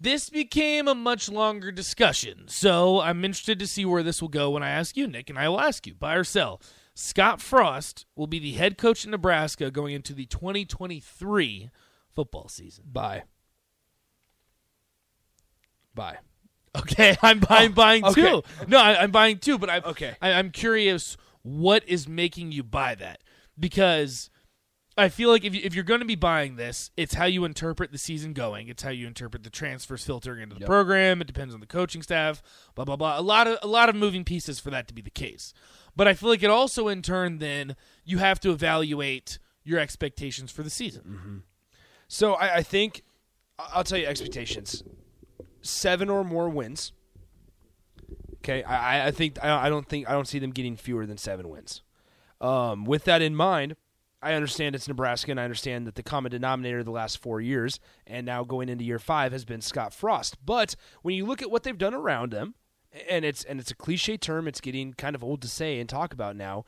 This 0.00 0.28
became 0.28 0.88
a 0.88 0.94
much 0.94 1.28
longer 1.28 1.70
discussion, 1.70 2.44
so 2.48 3.00
I'm 3.00 3.24
interested 3.24 3.58
to 3.60 3.66
see 3.66 3.84
where 3.84 4.02
this 4.02 4.20
will 4.20 4.28
go 4.28 4.50
when 4.50 4.62
I 4.62 4.70
ask 4.70 4.96
you, 4.96 5.06
Nick, 5.06 5.30
and 5.30 5.38
I 5.38 5.48
will 5.48 5.60
ask 5.60 5.86
you, 5.86 5.94
buy 5.94 6.14
or 6.14 6.24
sell. 6.24 6.60
Scott 6.94 7.40
Frost 7.40 8.06
will 8.16 8.26
be 8.26 8.38
the 8.38 8.52
head 8.52 8.76
coach 8.76 9.04
in 9.04 9.12
Nebraska 9.12 9.70
going 9.70 9.94
into 9.94 10.12
the 10.12 10.26
2023 10.26 11.70
football 12.14 12.48
season. 12.48 12.84
Bye. 12.92 13.24
Bye. 15.94 16.18
Okay, 16.76 17.16
I'm, 17.22 17.42
I'm 17.48 17.72
buying 17.72 18.04
oh, 18.04 18.10
okay. 18.10 18.22
two. 18.22 18.42
No, 18.66 18.78
I, 18.78 19.02
I'm 19.02 19.10
buying 19.10 19.38
two, 19.38 19.58
but 19.58 19.70
I, 19.70 19.78
Okay. 19.80 20.16
I, 20.20 20.32
I'm 20.32 20.50
curious 20.50 21.16
what 21.42 21.86
is 21.88 22.08
making 22.08 22.52
you 22.52 22.62
buy 22.62 22.94
that 22.96 23.20
because 23.58 24.30
I 24.96 25.08
feel 25.08 25.28
like 25.28 25.44
if, 25.44 25.54
you, 25.54 25.60
if 25.64 25.74
you're 25.74 25.82
going 25.82 26.00
to 26.00 26.06
be 26.06 26.14
buying 26.14 26.54
this, 26.54 26.90
it's 26.96 27.14
how 27.14 27.24
you 27.24 27.44
interpret 27.44 27.90
the 27.90 27.98
season 27.98 28.32
going. 28.32 28.68
It's 28.68 28.82
how 28.84 28.90
you 28.90 29.08
interpret 29.08 29.42
the 29.42 29.50
transfers 29.50 30.04
filtering 30.04 30.40
into 30.40 30.54
the 30.54 30.60
Yep. 30.60 30.68
program. 30.68 31.20
It 31.20 31.26
depends 31.26 31.52
on 31.52 31.58
the 31.60 31.66
coaching 31.66 32.00
staff. 32.02 32.42
Blah 32.76 32.84
blah 32.84 32.94
blah. 32.96 33.18
A 33.18 33.22
lot 33.22 33.46
of 33.48 33.58
a 33.62 33.66
lot 33.66 33.88
of 33.88 33.96
moving 33.96 34.22
pieces 34.24 34.60
for 34.60 34.70
that 34.70 34.86
to 34.88 34.94
be 34.94 35.02
the 35.02 35.10
case. 35.10 35.52
But 35.96 36.06
I 36.06 36.14
feel 36.14 36.28
like 36.28 36.42
it 36.44 36.50
also, 36.50 36.86
in 36.88 37.02
turn, 37.02 37.38
then 37.38 37.74
you 38.04 38.18
have 38.18 38.38
to 38.40 38.50
evaluate 38.50 39.38
your 39.64 39.78
expectations 39.80 40.52
for 40.52 40.62
the 40.62 40.70
season. 40.70 41.42
So 42.06 42.34
I, 42.34 42.56
I 42.56 42.62
think 42.62 43.02
I'll 43.58 43.84
tell 43.84 43.98
you 43.98 44.06
expectations: 44.06 44.84
seven 45.62 46.08
or 46.08 46.22
more 46.22 46.48
wins. 46.48 46.92
Okay, 48.38 48.62
I, 48.62 48.98
I- 49.02 49.06
I 49.06 49.10
think 49.10 49.42
I, 49.42 49.66
I 49.66 49.68
don't 49.68 49.88
think 49.88 50.08
I 50.08 50.12
don't 50.12 50.28
see 50.28 50.38
them 50.38 50.50
getting 50.50 50.76
fewer 50.76 51.04
than 51.06 51.16
seven 51.18 51.48
wins. 51.48 51.82
Um, 52.40 52.84
with 52.84 53.04
that 53.04 53.22
in 53.22 53.34
mind, 53.34 53.74
I 54.24 54.32
understand 54.32 54.74
it's 54.74 54.88
Nebraska, 54.88 55.30
and 55.30 55.38
I 55.38 55.44
understand 55.44 55.86
that 55.86 55.96
the 55.96 56.02
common 56.02 56.32
denominator 56.32 56.78
of 56.78 56.86
the 56.86 56.90
last 56.90 57.18
four 57.18 57.42
years, 57.42 57.78
and 58.06 58.24
now 58.24 58.42
going 58.42 58.70
into 58.70 58.82
year 58.82 58.98
five, 58.98 59.32
has 59.32 59.44
been 59.44 59.60
Scott 59.60 59.92
Frost. 59.92 60.38
But 60.44 60.76
when 61.02 61.14
you 61.14 61.26
look 61.26 61.42
at 61.42 61.50
what 61.50 61.62
they've 61.62 61.76
done 61.76 61.92
around 61.92 62.32
him, 62.32 62.54
and 63.08 63.24
it's 63.24 63.44
and 63.44 63.60
it's 63.60 63.70
a 63.70 63.76
cliche 63.76 64.16
term, 64.16 64.48
it's 64.48 64.62
getting 64.62 64.94
kind 64.94 65.14
of 65.14 65.22
old 65.22 65.42
to 65.42 65.48
say 65.48 65.78
and 65.78 65.88
talk 65.88 66.14
about 66.14 66.36
now, 66.36 66.64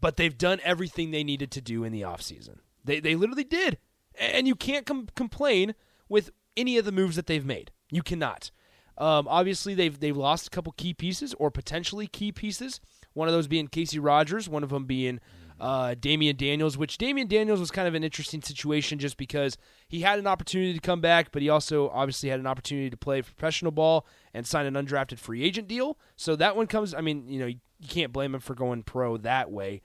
but 0.00 0.16
they've 0.16 0.36
done 0.36 0.58
everything 0.64 1.12
they 1.12 1.22
needed 1.22 1.52
to 1.52 1.60
do 1.60 1.84
in 1.84 1.92
the 1.92 2.02
offseason. 2.02 2.58
They 2.84 2.98
they 2.98 3.14
literally 3.14 3.44
did, 3.44 3.78
and 4.18 4.48
you 4.48 4.56
can't 4.56 4.84
com- 4.84 5.08
complain 5.14 5.76
with 6.08 6.30
any 6.56 6.78
of 6.78 6.84
the 6.84 6.92
moves 6.92 7.14
that 7.14 7.26
they've 7.26 7.46
made. 7.46 7.70
You 7.92 8.02
cannot. 8.02 8.50
Um, 8.96 9.28
obviously, 9.28 9.74
they've 9.74 9.98
they've 9.98 10.16
lost 10.16 10.48
a 10.48 10.50
couple 10.50 10.72
key 10.76 10.94
pieces 10.94 11.32
or 11.34 11.52
potentially 11.52 12.08
key 12.08 12.32
pieces. 12.32 12.80
One 13.12 13.28
of 13.28 13.34
those 13.34 13.46
being 13.46 13.68
Casey 13.68 14.00
Rogers, 14.00 14.48
one 14.48 14.64
of 14.64 14.70
them 14.70 14.84
being 14.84 15.20
uh, 15.60 15.94
Damian 15.98 16.36
Daniels. 16.36 16.76
Which 16.76 16.98
Damian 16.98 17.28
Daniels 17.28 17.60
was 17.60 17.70
kind 17.70 17.88
of 17.88 17.94
an 17.94 18.04
interesting 18.04 18.42
situation 18.42 18.98
just 18.98 19.16
because 19.16 19.56
he 19.88 20.00
had 20.00 20.18
an 20.18 20.26
opportunity 20.26 20.74
to 20.74 20.80
come 20.80 21.00
back, 21.00 21.32
but 21.32 21.42
he 21.42 21.48
also 21.48 21.88
obviously 21.90 22.28
had 22.28 22.40
an 22.40 22.46
opportunity 22.46 22.90
to 22.90 22.96
play 22.96 23.22
professional 23.22 23.72
ball 23.72 24.06
and 24.34 24.46
sign 24.46 24.66
an 24.66 24.74
undrafted 24.74 25.18
free 25.18 25.42
agent 25.42 25.68
deal. 25.68 25.98
So 26.16 26.36
that 26.36 26.56
one 26.56 26.66
comes. 26.66 26.94
I 26.94 27.00
mean, 27.00 27.28
you 27.28 27.38
know, 27.38 27.46
you, 27.46 27.60
you 27.80 27.88
can't 27.88 28.12
blame 28.12 28.34
him 28.34 28.40
for 28.40 28.54
going 28.54 28.82
pro 28.82 29.16
that 29.18 29.50
way. 29.50 29.82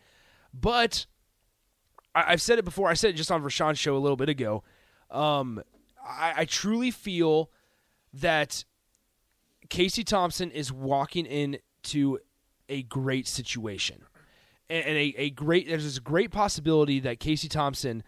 But 0.53 1.05
I, 2.15 2.33
I've 2.33 2.41
said 2.41 2.59
it 2.59 2.65
before. 2.65 2.89
I 2.89 2.93
said 2.93 3.11
it 3.11 3.17
just 3.17 3.31
on 3.31 3.43
Rashawn's 3.43 3.79
show 3.79 3.95
a 3.95 3.99
little 3.99 4.17
bit 4.17 4.29
ago. 4.29 4.63
Um, 5.09 5.61
I, 6.05 6.33
I 6.37 6.45
truly 6.45 6.91
feel 6.91 7.51
that 8.13 8.63
Casey 9.69 10.03
Thompson 10.03 10.51
is 10.51 10.71
walking 10.71 11.25
into 11.25 12.19
a 12.69 12.83
great 12.83 13.27
situation, 13.27 14.03
and, 14.73 14.85
and 14.85 14.97
a, 14.97 15.13
a 15.17 15.29
great. 15.29 15.67
There's 15.67 15.83
this 15.83 15.99
great 15.99 16.31
possibility 16.31 16.99
that 17.01 17.19
Casey 17.19 17.47
Thompson 17.47 18.03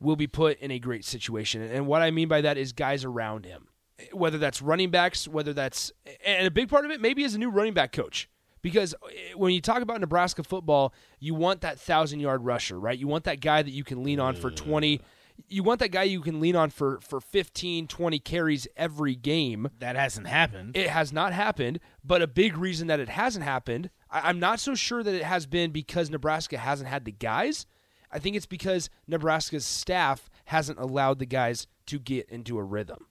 will 0.00 0.16
be 0.16 0.26
put 0.26 0.58
in 0.60 0.70
a 0.70 0.78
great 0.78 1.04
situation, 1.04 1.62
and 1.62 1.86
what 1.86 2.02
I 2.02 2.10
mean 2.10 2.28
by 2.28 2.40
that 2.40 2.56
is 2.56 2.72
guys 2.72 3.04
around 3.04 3.44
him, 3.44 3.68
whether 4.12 4.38
that's 4.38 4.62
running 4.62 4.90
backs, 4.90 5.28
whether 5.28 5.52
that's 5.52 5.92
and 6.24 6.46
a 6.46 6.50
big 6.50 6.68
part 6.68 6.84
of 6.84 6.90
it 6.90 7.00
maybe 7.00 7.24
is 7.24 7.34
a 7.34 7.38
new 7.38 7.50
running 7.50 7.74
back 7.74 7.92
coach. 7.92 8.28
Because 8.60 8.94
eh, 9.08 9.34
when 9.36 9.52
you 9.52 9.60
talk 9.60 9.82
about 9.82 10.00
Nebraska 10.00 10.42
football, 10.42 10.92
you 11.20 11.34
want 11.34 11.60
that 11.60 11.78
thousand 11.78 12.20
yard 12.20 12.44
rusher, 12.44 12.78
right? 12.78 12.98
You 12.98 13.06
want 13.06 13.24
that 13.24 13.40
guy 13.40 13.62
that 13.62 13.70
you 13.70 13.84
can 13.84 14.02
lean 14.02 14.18
on 14.18 14.34
for 14.34 14.50
20. 14.50 15.00
You 15.46 15.62
want 15.62 15.80
that 15.80 15.90
guy 15.90 16.02
you 16.02 16.20
can 16.20 16.40
lean 16.40 16.56
on 16.56 16.70
for, 16.70 17.00
for 17.00 17.20
15, 17.20 17.86
20 17.86 18.18
carries 18.18 18.66
every 18.76 19.14
game. 19.14 19.68
That 19.78 19.96
hasn't 19.96 20.26
happened. 20.26 20.76
It 20.76 20.88
has 20.88 21.12
not 21.12 21.32
happened, 21.32 21.80
but 22.04 22.22
a 22.22 22.26
big 22.26 22.56
reason 22.56 22.88
that 22.88 23.00
it 23.00 23.08
hasn't 23.08 23.44
happened, 23.44 23.90
I, 24.10 24.28
I'm 24.28 24.40
not 24.40 24.60
so 24.60 24.74
sure 24.74 25.02
that 25.02 25.14
it 25.14 25.24
has 25.24 25.46
been 25.46 25.70
because 25.70 26.10
Nebraska 26.10 26.58
hasn't 26.58 26.88
had 26.88 27.04
the 27.04 27.12
guys. 27.12 27.66
I 28.10 28.18
think 28.18 28.36
it's 28.36 28.46
because 28.46 28.90
Nebraska's 29.06 29.64
staff 29.64 30.28
hasn't 30.46 30.78
allowed 30.78 31.18
the 31.18 31.26
guys 31.26 31.66
to 31.86 31.98
get 31.98 32.28
into 32.30 32.58
a 32.58 32.62
rhythm. 32.62 33.06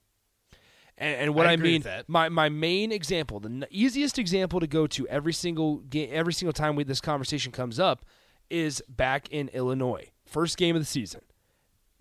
And, 0.96 1.20
and 1.20 1.34
what 1.34 1.46
I 1.46 1.52
I, 1.52 1.56
mean, 1.56 1.84
my 2.08 2.28
my 2.28 2.48
main 2.48 2.90
example, 2.90 3.38
the 3.38 3.48
n- 3.48 3.66
easiest 3.70 4.18
example 4.18 4.58
to 4.58 4.66
go 4.66 4.86
to 4.88 5.06
every 5.06 5.32
single 5.32 5.78
game, 5.78 6.10
every 6.12 6.32
single 6.32 6.52
time 6.52 6.74
we, 6.74 6.82
this 6.84 7.00
conversation 7.00 7.52
comes 7.52 7.78
up, 7.78 8.04
is 8.50 8.82
back 8.88 9.28
in 9.30 9.48
Illinois, 9.50 10.10
first 10.26 10.56
game 10.56 10.74
of 10.74 10.82
the 10.82 10.86
season. 10.86 11.20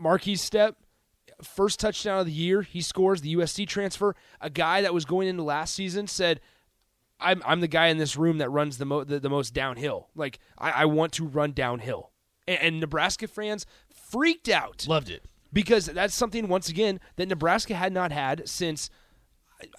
Markese 0.02 0.40
Stepp, 0.40 0.76
first 1.42 1.80
touchdown 1.80 2.20
of 2.20 2.26
the 2.26 2.32
year, 2.32 2.62
he 2.62 2.82
scores 2.82 3.22
the 3.22 3.36
USC 3.36 3.68
transfer. 3.68 4.16
A 4.42 4.50
guy 4.50 4.82
that 4.82 4.94
was 4.94 5.06
going 5.06 5.28
into 5.28 5.44
last 5.44 5.74
season 5.74 6.08
said, 6.08 6.40
"I'm 7.20 7.42
I'm 7.46 7.62
the 7.62 7.68
guy 7.68 7.88
in 7.88 7.98
this 7.98 8.16
room 8.16 8.38
that 8.40 8.50
runs 8.50 8.78
the 8.78 8.86
mo- 8.86 9.04
the, 9.04 9.20
the 9.20 9.30
most 9.30 9.54
downhill. 9.54 10.10
Like 10.16 10.40
I, 10.58 10.72
I 10.72 10.86
want 10.86 11.14
to 11.14 11.26
run 11.26 11.52
downhill." 11.52 12.12
And, 12.48 12.60
and 12.62 12.80
Nebraska 12.80 13.28
fans 13.28 13.66
freaked 13.94 14.50
out 14.50 14.86
Loved 14.88 15.10
it. 15.10 15.26
because 15.52 15.88
that's 15.88 16.16
something 16.16 16.48
once 16.48 16.70
again 16.70 17.00
that 17.18 17.28
Nebraska 17.28 17.76
had 17.76 17.92
not 17.92 18.12
had 18.12 18.48
since 18.48 18.90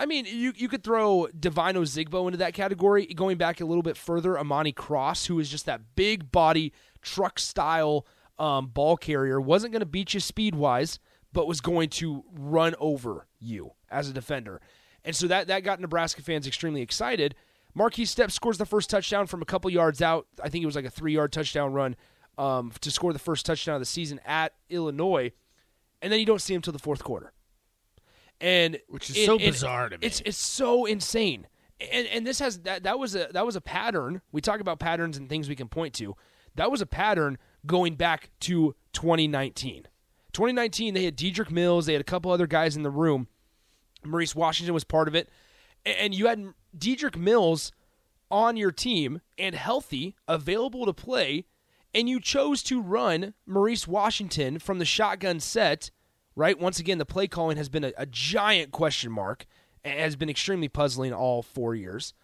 I 0.00 0.06
mean, 0.06 0.26
you 0.26 0.52
you 0.56 0.68
could 0.68 0.82
throw 0.82 1.28
Devine 1.38 1.76
Ozigbo 1.76 2.26
into 2.26 2.38
that 2.38 2.52
category. 2.54 3.06
Going 3.06 3.38
back 3.38 3.60
a 3.60 3.64
little 3.64 3.82
bit 3.84 3.96
further, 3.96 4.36
Imani 4.36 4.72
Cross, 4.72 5.26
who 5.26 5.38
is 5.38 5.48
just 5.48 5.66
that 5.66 5.94
big 5.94 6.32
body 6.32 6.72
truck 7.00 7.38
style 7.38 8.04
um, 8.38 8.66
ball 8.68 8.96
carrier, 8.96 9.40
wasn't 9.40 9.72
going 9.72 9.80
to 9.80 9.86
beat 9.86 10.14
you 10.14 10.20
speed 10.20 10.54
wise, 10.54 10.98
but 11.32 11.46
was 11.46 11.60
going 11.60 11.88
to 11.90 12.24
run 12.32 12.74
over 12.78 13.26
you 13.38 13.72
as 13.90 14.08
a 14.08 14.12
defender, 14.12 14.60
and 15.04 15.14
so 15.14 15.26
that 15.26 15.48
that 15.48 15.64
got 15.64 15.80
Nebraska 15.80 16.22
fans 16.22 16.46
extremely 16.46 16.82
excited. 16.82 17.34
Markese 17.76 18.08
Steps 18.08 18.34
scores 18.34 18.58
the 18.58 18.66
first 18.66 18.90
touchdown 18.90 19.26
from 19.26 19.42
a 19.42 19.44
couple 19.44 19.70
yards 19.70 20.02
out. 20.02 20.26
I 20.42 20.48
think 20.48 20.62
it 20.62 20.66
was 20.66 20.74
like 20.74 20.84
a 20.84 20.90
three 20.90 21.12
yard 21.12 21.32
touchdown 21.32 21.72
run 21.72 21.96
um, 22.36 22.72
to 22.80 22.90
score 22.90 23.12
the 23.12 23.18
first 23.18 23.46
touchdown 23.46 23.76
of 23.76 23.80
the 23.80 23.86
season 23.86 24.20
at 24.24 24.54
Illinois, 24.70 25.32
and 26.02 26.12
then 26.12 26.18
you 26.18 26.26
don't 26.26 26.40
see 26.40 26.54
him 26.54 26.62
till 26.62 26.72
the 26.72 26.78
fourth 26.78 27.04
quarter 27.04 27.32
and 28.40 28.78
Which 28.88 29.10
is 29.10 29.24
so 29.24 29.38
bizarre 29.38 29.88
to 29.88 29.98
me. 29.98 30.06
It's 30.06 30.20
it's 30.24 30.38
so 30.38 30.84
insane. 30.84 31.46
And 31.80 32.06
and 32.08 32.26
this 32.26 32.38
has 32.40 32.60
that 32.60 32.84
that 32.84 32.98
was 32.98 33.14
a 33.14 33.28
that 33.32 33.44
was 33.44 33.56
a 33.56 33.60
pattern. 33.60 34.22
We 34.32 34.40
talk 34.40 34.60
about 34.60 34.78
patterns 34.78 35.16
and 35.16 35.28
things 35.28 35.48
we 35.48 35.56
can 35.56 35.68
point 35.68 35.94
to. 35.94 36.16
That 36.54 36.70
was 36.70 36.80
a 36.80 36.86
pattern 36.86 37.38
going 37.66 37.94
back 37.94 38.30
to 38.40 38.74
2019. 38.92 39.86
2019 40.32 40.94
they 40.94 41.04
had 41.04 41.16
Dedrick 41.16 41.50
Mills, 41.50 41.86
they 41.86 41.92
had 41.92 42.00
a 42.00 42.04
couple 42.04 42.30
other 42.30 42.46
guys 42.46 42.76
in 42.76 42.82
the 42.82 42.90
room. 42.90 43.28
Maurice 44.04 44.34
Washington 44.34 44.74
was 44.74 44.84
part 44.84 45.08
of 45.08 45.14
it. 45.14 45.28
And 45.84 46.14
you 46.14 46.26
had 46.26 46.52
Dedrick 46.76 47.16
Mills 47.16 47.72
on 48.30 48.56
your 48.56 48.70
team 48.70 49.20
and 49.38 49.54
healthy, 49.54 50.14
available 50.26 50.84
to 50.86 50.92
play, 50.92 51.46
and 51.94 52.08
you 52.08 52.20
chose 52.20 52.62
to 52.64 52.80
run 52.80 53.34
Maurice 53.46 53.88
Washington 53.88 54.58
from 54.58 54.78
the 54.78 54.84
shotgun 54.84 55.40
set 55.40 55.90
right? 56.38 56.60
Once 56.60 56.78
again, 56.78 56.98
the 56.98 57.04
play 57.04 57.26
calling 57.26 57.56
has 57.56 57.68
been 57.68 57.82
a, 57.82 57.92
a 57.98 58.06
giant 58.06 58.70
question 58.70 59.10
mark 59.10 59.44
and 59.82 59.98
has 59.98 60.14
been 60.14 60.30
extremely 60.30 60.68
puzzling 60.68 61.12
all 61.12 61.42
four 61.42 61.74
years. 61.74 62.14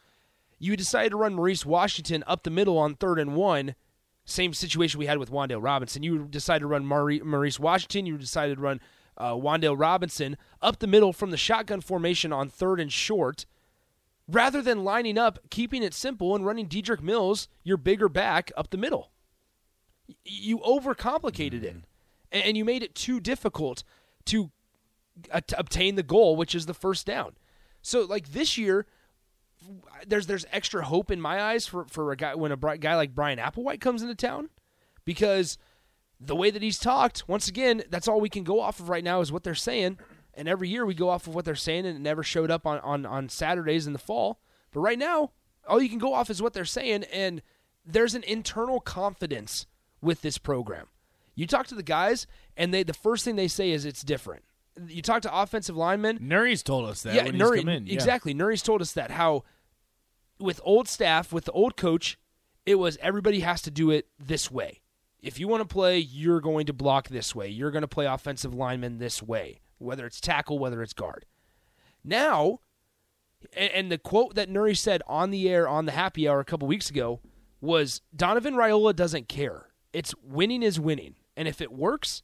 You 0.60 0.76
decided 0.76 1.10
to 1.10 1.16
run 1.16 1.34
Maurice 1.34 1.66
Washington 1.66 2.22
up 2.28 2.44
the 2.44 2.50
middle 2.50 2.78
on 2.78 2.94
third 2.94 3.18
and 3.18 3.34
one. 3.34 3.74
Same 4.24 4.54
situation 4.54 4.98
we 4.98 5.06
had 5.06 5.18
with 5.18 5.30
Wan'Dale 5.30 5.62
Robinson. 5.62 6.02
You 6.02 6.24
decided 6.24 6.60
to 6.60 6.66
run 6.66 6.86
Maurice 6.86 7.60
Washington. 7.60 8.06
You 8.06 8.16
decided 8.16 8.56
to 8.56 8.60
run 8.60 8.80
uh, 9.18 9.32
Wan'Dale 9.32 9.78
Robinson 9.78 10.36
up 10.62 10.78
the 10.78 10.86
middle 10.86 11.12
from 11.12 11.30
the 11.30 11.36
shotgun 11.36 11.80
formation 11.80 12.32
on 12.32 12.48
third 12.48 12.80
and 12.80 12.92
short, 12.92 13.44
rather 14.26 14.62
than 14.62 14.82
lining 14.82 15.18
up, 15.18 15.38
keeping 15.50 15.82
it 15.82 15.92
simple, 15.92 16.34
and 16.34 16.46
running 16.46 16.68
Dedrick 16.68 17.02
Mills, 17.02 17.48
your 17.62 17.76
bigger 17.76 18.08
back, 18.08 18.50
up 18.56 18.70
the 18.70 18.78
middle. 18.78 19.10
You 20.24 20.58
overcomplicated 20.60 21.62
mm-hmm. 21.62 21.78
it, 22.32 22.44
and 22.46 22.56
you 22.56 22.64
made 22.64 22.82
it 22.82 22.94
too 22.94 23.20
difficult 23.20 23.84
to, 24.26 24.50
uh, 25.30 25.42
to 25.46 25.58
obtain 25.58 25.96
the 25.96 26.02
goal, 26.02 26.34
which 26.34 26.54
is 26.54 26.66
the 26.66 26.74
first 26.74 27.06
down. 27.06 27.34
So 27.82 28.02
like 28.02 28.32
this 28.32 28.56
year, 28.56 28.86
there's 30.06 30.26
there's 30.26 30.46
extra 30.52 30.84
hope 30.84 31.10
in 31.10 31.20
my 31.20 31.42
eyes 31.42 31.66
for 31.66 31.84
for 31.86 32.12
a 32.12 32.16
guy 32.16 32.34
when 32.34 32.52
a 32.52 32.56
guy 32.56 32.94
like 32.96 33.14
Bryan 33.14 33.38
Applewhite 33.38 33.80
comes 33.80 34.02
into 34.02 34.14
town, 34.14 34.50
because 35.04 35.58
the 36.20 36.36
way 36.36 36.50
that 36.50 36.62
he's 36.62 36.78
talked, 36.78 37.28
once 37.28 37.48
again, 37.48 37.82
that's 37.90 38.08
all 38.08 38.20
we 38.20 38.28
can 38.28 38.44
go 38.44 38.60
off 38.60 38.80
of 38.80 38.88
right 38.88 39.04
now 39.04 39.20
is 39.20 39.32
what 39.32 39.42
they're 39.42 39.54
saying. 39.54 39.98
And 40.36 40.48
every 40.48 40.68
year 40.68 40.84
we 40.84 40.94
go 40.94 41.10
off 41.10 41.26
of 41.26 41.34
what 41.34 41.44
they're 41.44 41.54
saying, 41.54 41.86
and 41.86 41.96
it 41.96 42.00
never 42.00 42.22
showed 42.22 42.50
up 42.50 42.66
on, 42.66 42.80
on, 42.80 43.06
on 43.06 43.28
Saturdays 43.28 43.86
in 43.86 43.92
the 43.92 43.98
fall. 44.00 44.40
But 44.72 44.80
right 44.80 44.98
now, 44.98 45.30
all 45.68 45.80
you 45.80 45.88
can 45.88 45.98
go 45.98 46.12
off 46.12 46.28
is 46.28 46.42
what 46.42 46.54
they're 46.54 46.64
saying, 46.64 47.04
and 47.04 47.40
there's 47.86 48.14
an 48.14 48.24
internal 48.24 48.80
confidence 48.80 49.66
with 50.00 50.22
this 50.22 50.38
program. 50.38 50.88
You 51.36 51.46
talk 51.46 51.66
to 51.68 51.74
the 51.74 51.82
guys, 51.82 52.26
and 52.56 52.72
they 52.72 52.82
the 52.82 52.94
first 52.94 53.24
thing 53.24 53.36
they 53.36 53.48
say 53.48 53.70
is 53.70 53.84
it's 53.84 54.02
different. 54.02 54.44
You 54.88 55.02
talk 55.02 55.22
to 55.22 55.36
offensive 55.36 55.76
linemen. 55.76 56.18
Nouri's 56.18 56.62
told 56.62 56.88
us 56.88 57.02
that. 57.02 57.14
Yeah, 57.14 57.26
Nouri, 57.26 57.60
in, 57.60 57.86
yeah. 57.86 57.94
exactly. 57.94 58.34
Nouri's 58.34 58.62
told 58.62 58.82
us 58.82 58.92
that 58.92 59.10
how 59.10 59.44
with 60.38 60.60
old 60.64 60.88
staff, 60.88 61.32
with 61.32 61.44
the 61.44 61.52
old 61.52 61.76
coach, 61.76 62.18
it 62.66 62.76
was 62.76 62.98
everybody 63.00 63.40
has 63.40 63.62
to 63.62 63.70
do 63.70 63.90
it 63.90 64.08
this 64.18 64.50
way. 64.50 64.80
If 65.20 65.38
you 65.38 65.48
want 65.48 65.62
to 65.62 65.72
play, 65.72 65.98
you're 65.98 66.40
going 66.40 66.66
to 66.66 66.72
block 66.72 67.08
this 67.08 67.34
way. 67.34 67.48
You're 67.48 67.70
going 67.70 67.82
to 67.82 67.88
play 67.88 68.06
offensive 68.06 68.54
lineman 68.54 68.98
this 68.98 69.22
way, 69.22 69.60
whether 69.78 70.06
it's 70.06 70.20
tackle, 70.20 70.58
whether 70.58 70.82
it's 70.82 70.92
guard. 70.92 71.24
Now, 72.04 72.60
and 73.56 73.90
the 73.90 73.98
quote 73.98 74.34
that 74.34 74.50
Nouri 74.50 74.76
said 74.76 75.02
on 75.06 75.30
the 75.30 75.48
air 75.48 75.68
on 75.68 75.86
the 75.86 75.92
happy 75.92 76.28
hour 76.28 76.40
a 76.40 76.44
couple 76.44 76.68
weeks 76.68 76.90
ago 76.90 77.20
was 77.60 78.02
Donovan 78.14 78.54
Raiola 78.54 78.94
doesn't 78.94 79.28
care. 79.28 79.68
It's 79.92 80.14
winning 80.22 80.62
is 80.62 80.78
winning. 80.78 81.14
And 81.36 81.48
if 81.48 81.60
it 81.60 81.72
works, 81.72 82.22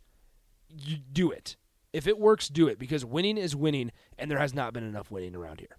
you 0.69 0.99
do 1.13 1.31
it. 1.31 1.57
If 1.93 2.07
it 2.07 2.19
works, 2.19 2.49
do 2.49 2.69
it 2.69 2.79
because 2.79 3.05
winning 3.05 3.37
is 3.37 3.57
winning, 3.57 3.91
and 4.19 4.31
there 4.31 4.39
has 4.39 4.55
not 4.55 4.73
been 4.73 4.85
enough 4.85 5.11
winning 5.11 5.35
around 5.35 5.61
here. 5.61 5.77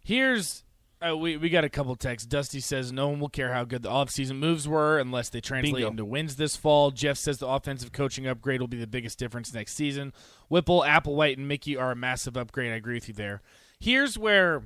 Here's 0.00 0.64
uh, 1.00 1.16
we 1.16 1.36
we 1.36 1.48
got 1.48 1.64
a 1.64 1.68
couple 1.68 1.94
texts. 1.94 2.26
Dusty 2.26 2.60
says 2.60 2.90
no 2.90 3.08
one 3.08 3.20
will 3.20 3.28
care 3.28 3.52
how 3.52 3.64
good 3.64 3.82
the 3.82 3.90
offseason 3.90 4.38
moves 4.38 4.66
were 4.66 4.98
unless 4.98 5.28
they 5.28 5.40
translate 5.40 5.74
Bingo. 5.74 5.90
into 5.90 6.04
wins 6.04 6.36
this 6.36 6.56
fall. 6.56 6.90
Jeff 6.90 7.16
says 7.16 7.38
the 7.38 7.46
offensive 7.46 7.92
coaching 7.92 8.26
upgrade 8.26 8.60
will 8.60 8.68
be 8.68 8.80
the 8.80 8.86
biggest 8.86 9.18
difference 9.18 9.54
next 9.54 9.74
season. 9.74 10.12
Whipple, 10.48 10.82
Applewhite, 10.82 11.36
and 11.36 11.46
Mickey 11.46 11.76
are 11.76 11.92
a 11.92 11.96
massive 11.96 12.36
upgrade. 12.36 12.72
I 12.72 12.76
agree 12.76 12.94
with 12.94 13.08
you 13.08 13.14
there. 13.14 13.42
Here's 13.78 14.18
where 14.18 14.64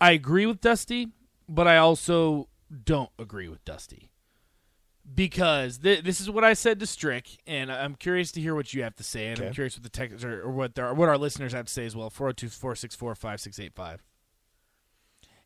I 0.00 0.12
agree 0.12 0.46
with 0.46 0.60
Dusty, 0.60 1.08
but 1.48 1.68
I 1.68 1.76
also 1.76 2.48
don't 2.84 3.10
agree 3.18 3.48
with 3.48 3.64
Dusty 3.64 4.10
because 5.14 5.78
th- 5.78 6.02
this 6.04 6.20
is 6.20 6.30
what 6.30 6.44
I 6.44 6.54
said 6.54 6.80
to 6.80 6.86
Strick, 6.86 7.38
and 7.46 7.70
I'm 7.70 7.94
curious 7.94 8.32
to 8.32 8.40
hear 8.40 8.54
what 8.54 8.74
you 8.74 8.82
have 8.82 8.96
to 8.96 9.04
say, 9.04 9.28
and 9.28 9.38
okay. 9.38 9.48
I'm 9.48 9.54
curious 9.54 9.76
what 9.76 9.82
the 9.82 9.88
tech 9.88 10.24
or, 10.24 10.42
or 10.42 10.50
what 10.50 10.74
there, 10.74 10.92
what 10.94 11.08
our 11.08 11.18
listeners 11.18 11.52
have 11.52 11.66
to 11.66 11.72
say 11.72 11.86
as 11.86 11.94
well. 11.94 12.10
402-464-5685. 12.10 13.98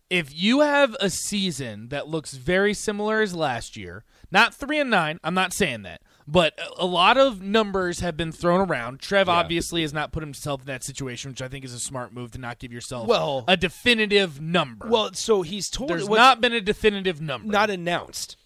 If 0.09 0.37
you 0.37 0.61
have 0.61 0.97
a 0.99 1.09
season 1.09 1.88
that 1.90 2.09
looks 2.09 2.35
very 2.35 2.75
similar 2.75 3.21
as 3.21 3.33
last 3.33 3.76
year, 3.76 4.05
not 4.33 4.52
three 4.52 4.81
and 4.81 4.90
nine, 4.90 5.21
I'm 5.23 5.35
not 5.35 5.52
saying 5.52 5.83
that, 5.83 6.02
but 6.26 6.59
a 6.76 6.85
lot 6.85 7.17
of 7.17 7.40
numbers 7.40 8.00
have 8.00 8.17
been 8.17 8.33
thrown 8.33 8.69
around. 8.69 8.99
Trev 8.99 9.29
yeah. 9.29 9.35
obviously 9.35 9.83
has 9.83 9.93
not 9.93 10.11
put 10.11 10.25
himself 10.25 10.62
in 10.62 10.67
that 10.67 10.83
situation, 10.83 11.31
which 11.31 11.43
I 11.43 11.47
think 11.47 11.64
is 11.64 11.73
a 11.73 11.79
smart 11.79 12.12
move 12.12 12.33
to 12.33 12.38
not 12.38 12.59
give 12.59 12.73
yourself 12.73 13.07
well, 13.07 13.45
a 13.47 13.57
definitive 13.57 14.40
number. 14.40 14.88
Well, 14.88 15.12
so 15.12 15.43
he's 15.43 15.71
told 15.71 15.90
there's 15.90 16.09
not 16.09 16.40
been 16.40 16.55
a 16.55 16.61
definitive 16.61 17.21
number, 17.21 17.47
not 17.47 17.71
announced. 17.71 18.37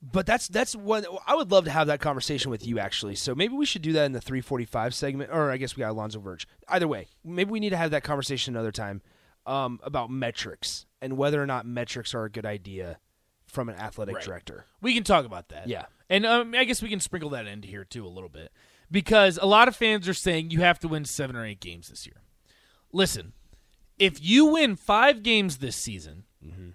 But 0.00 0.26
that's 0.26 0.46
that's 0.46 0.76
what 0.76 1.04
I 1.26 1.34
would 1.34 1.50
love 1.50 1.64
to 1.64 1.72
have 1.72 1.88
that 1.88 2.00
conversation 2.00 2.50
with 2.52 2.64
you 2.64 2.78
actually. 2.78 3.16
So 3.16 3.34
maybe 3.34 3.54
we 3.54 3.66
should 3.66 3.82
do 3.82 3.92
that 3.94 4.04
in 4.04 4.12
the 4.12 4.20
345 4.20 4.94
segment, 4.94 5.30
or 5.32 5.50
I 5.50 5.56
guess 5.56 5.76
we 5.76 5.80
got 5.80 5.90
Alonzo 5.90 6.20
Verge. 6.20 6.46
Either 6.68 6.86
way, 6.86 7.08
maybe 7.24 7.50
we 7.50 7.58
need 7.58 7.70
to 7.70 7.76
have 7.76 7.90
that 7.90 8.04
conversation 8.04 8.54
another 8.54 8.70
time 8.70 9.02
um, 9.44 9.80
about 9.82 10.10
metrics 10.10 10.86
and 11.02 11.16
whether 11.16 11.42
or 11.42 11.46
not 11.46 11.66
metrics 11.66 12.14
are 12.14 12.24
a 12.24 12.30
good 12.30 12.46
idea 12.46 12.98
from 13.46 13.68
an 13.68 13.74
athletic 13.74 14.16
right. 14.16 14.24
director. 14.24 14.66
We 14.80 14.94
can 14.94 15.02
talk 15.02 15.24
about 15.24 15.48
that. 15.48 15.66
Yeah, 15.66 15.86
and 16.08 16.24
um, 16.24 16.54
I 16.56 16.62
guess 16.62 16.80
we 16.80 16.88
can 16.88 17.00
sprinkle 17.00 17.30
that 17.30 17.46
into 17.46 17.66
here 17.66 17.84
too 17.84 18.06
a 18.06 18.08
little 18.08 18.28
bit 18.28 18.52
because 18.90 19.36
a 19.40 19.46
lot 19.46 19.66
of 19.66 19.74
fans 19.74 20.08
are 20.08 20.14
saying 20.14 20.50
you 20.50 20.60
have 20.60 20.78
to 20.80 20.88
win 20.88 21.06
seven 21.06 21.34
or 21.34 21.44
eight 21.44 21.60
games 21.60 21.88
this 21.88 22.06
year. 22.06 22.22
Listen, 22.92 23.32
if 23.98 24.22
you 24.22 24.46
win 24.46 24.76
five 24.76 25.24
games 25.24 25.58
this 25.58 25.76
season, 25.76 26.24
mm-hmm. 26.44 26.70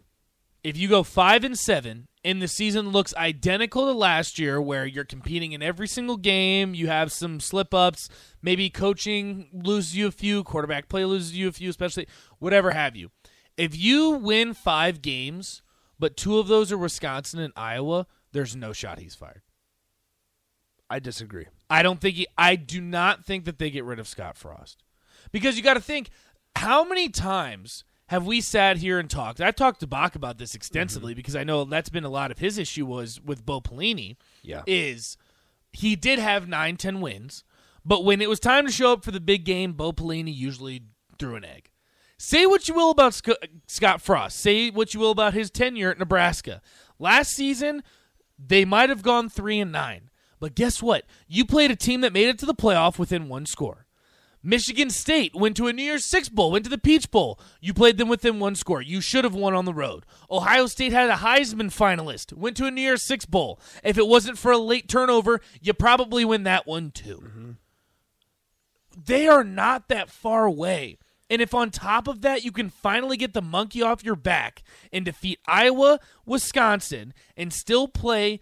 if 0.64 0.76
you 0.76 0.90
go 0.90 1.04
five 1.04 1.46
and 1.46 1.58
seven 1.58 2.08
and 2.24 2.42
the 2.42 2.48
season 2.48 2.90
looks 2.90 3.14
identical 3.16 3.86
to 3.86 3.92
last 3.92 4.40
year 4.40 4.62
where 4.62 4.86
you're 4.86 5.04
competing 5.04 5.52
in 5.52 5.62
every 5.62 5.88
single 5.88 6.18
game 6.18 6.74
you 6.74 6.88
have 6.88 7.12
some 7.12 7.40
slip 7.40 7.74
ups 7.74 8.10
maybe 8.42 8.70
coaching 8.70 9.50
loses 9.52 9.96
you 9.96 10.08
a 10.08 10.12
few 10.12 10.44
quarterback 10.44 10.90
play 10.90 11.06
loses 11.06 11.36
you 11.36 11.48
a 11.48 11.52
few 11.52 11.70
especially 11.70 12.08
whatever 12.40 12.72
have 12.72 12.96
you. 12.96 13.12
If 13.58 13.78
you 13.78 14.12
win 14.12 14.54
five 14.54 15.02
games 15.02 15.62
but 16.00 16.18
two 16.18 16.40
of 16.40 16.48
those 16.48 16.72
are 16.72 16.78
wisconsin 16.78 17.40
and 17.40 17.54
iowa 17.56 18.08
there's 18.32 18.56
no 18.56 18.74
shot 18.74 19.00
he's 19.00 19.16
fired. 19.16 19.42
I 20.90 21.00
disagree. 21.00 21.48
I 21.70 21.84
don't 21.84 22.02
think 22.02 22.16
he 22.16 22.28
i 22.38 22.56
do 22.56 22.82
not 22.82 23.26
think 23.26 23.46
that 23.46 23.60
they 23.60 23.70
get 23.70 23.84
rid 23.84 24.00
of 24.00 24.08
scott 24.08 24.38
frost. 24.38 24.84
Because 25.32 25.58
you 25.58 25.64
got 25.64 25.76
to 25.76 25.82
think 25.82 26.10
how 26.56 26.84
many 26.84 27.10
times 27.10 27.84
have 28.14 28.28
we 28.28 28.42
sat 28.42 28.78
here 28.78 29.00
and 29.00 29.10
talked? 29.10 29.42
I've 29.42 29.56
talked 29.56 29.80
to 29.80 29.88
Bach 29.88 30.14
about 30.14 30.38
this 30.38 30.54
extensively 30.54 31.14
mm-hmm. 31.14 31.18
because 31.18 31.36
I 31.36 31.44
know 31.44 31.64
that's 31.64 31.90
been 31.90 32.04
a 32.04 32.10
lot 32.10 32.30
of 32.30 32.38
his 32.38 32.60
issue 32.60 32.86
was 32.86 33.20
with 33.20 33.44
Bo 33.44 33.60
Pelini. 33.60 34.18
Yeah. 34.44 34.62
Is 34.68 35.18
he 35.72 35.96
did 35.96 36.20
have 36.20 36.48
nine, 36.48 36.78
ten 36.78 37.02
wins, 37.02 37.44
but 37.84 38.06
when 38.06 38.22
it 38.22 38.30
was 38.30 38.40
time 38.40 38.68
to 38.68 38.72
show 38.72 38.94
up 38.94 39.04
for 39.04 39.10
the 39.10 39.20
big 39.20 39.46
game, 39.46 39.74
Bo 39.74 39.94
Pelini 39.94 40.32
usually 40.32 40.84
threw 41.18 41.36
an 41.36 41.44
egg. 41.44 41.72
Say 42.20 42.46
what 42.46 42.68
you 42.68 42.76
will 42.76 42.92
about 42.92 43.20
Scott 43.66 44.00
Frost. 44.00 44.40
Say 44.40 44.70
what 44.70 44.94
you 44.94 45.00
will 45.00 45.10
about 45.10 45.34
his 45.34 45.50
tenure 45.50 45.90
at 45.90 45.98
Nebraska. 45.98 46.62
Last 47.00 47.32
season, 47.32 47.82
they 48.38 48.64
might 48.64 48.90
have 48.90 49.02
gone 49.02 49.28
three 49.28 49.60
and 49.60 49.72
nine. 49.72 50.12
But 50.40 50.54
guess 50.54 50.84
what? 50.84 51.06
You 51.28 51.46
played 51.46 51.72
a 51.72 51.76
team 51.76 52.02
that 52.02 52.14
made 52.14 52.28
it 52.28 52.38
to 52.40 52.46
the 52.46 52.54
playoff 52.54 53.00
within 53.00 53.28
one 53.28 53.48
score. 53.48 53.83
Michigan 54.44 54.90
State 54.90 55.34
went 55.34 55.56
to 55.56 55.68
a 55.68 55.74
New 55.74 55.84
Year's 55.84 56.04
Six 56.04 56.28
Bowl, 56.28 56.52
went 56.52 56.66
to 56.66 56.70
the 56.70 56.78
Peach 56.78 57.10
Bowl. 57.10 57.40
You 57.62 57.74
played 57.74 57.98
them 57.98 58.10
within 58.10 58.40
one 58.40 58.56
score. 58.56 58.82
You 58.82 59.00
should 59.00 59.24
have 59.24 59.34
won 59.34 59.54
on 59.54 59.64
the 59.64 59.74
road. 59.74 60.06
Ohio 60.30 60.68
State 60.68 60.92
had 60.92 61.10
a 61.10 61.16
Heisman 61.16 61.74
finalist, 61.74 62.34
went 62.34 62.58
to 62.58 62.66
a 62.66 62.72
New 62.72 62.82
Year's 62.82 63.04
Six 63.04 63.26
Bowl. 63.26 63.60
If 63.84 63.98
it 63.98 64.06
wasn't 64.06 64.38
for 64.38 64.52
a 64.52 64.58
late 64.58 64.90
turnover, 64.90 65.40
you 65.62 65.74
probably 65.74 66.26
win 66.26 66.44
that 66.44 66.68
one 66.68 66.92
too. 66.92 67.24
Mm-hmm. 67.26 67.52
they 69.06 69.28
are 69.28 69.46
not 69.46 69.88
that 69.88 70.10
far 70.10 70.46
away. 70.46 70.98
And 71.30 71.42
if 71.42 71.54
on 71.54 71.72
top 71.72 72.08
of 72.08 72.22
that 72.22 72.44
you 72.44 72.52
can 72.52 72.70
finally 72.70 73.18
get 73.18 73.34
the 73.34 73.42
monkey 73.42 73.82
off 73.82 74.04
your 74.04 74.16
back 74.16 74.62
and 74.92 75.06
defeat 75.06 75.40
Iowa, 75.48 76.00
Wisconsin, 76.26 77.14
and 77.36 77.52
still 77.52 77.88
play 77.88 78.40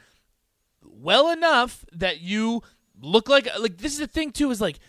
well 0.83 1.29
enough 1.31 1.85
that 1.93 2.21
you 2.21 2.63
look 2.99 3.29
like 3.29 3.47
like 3.59 3.77
this 3.77 3.93
is 3.93 3.99
the 3.99 4.07
thing 4.07 4.31
too 4.31 4.51
is 4.51 4.59
like 4.59 4.79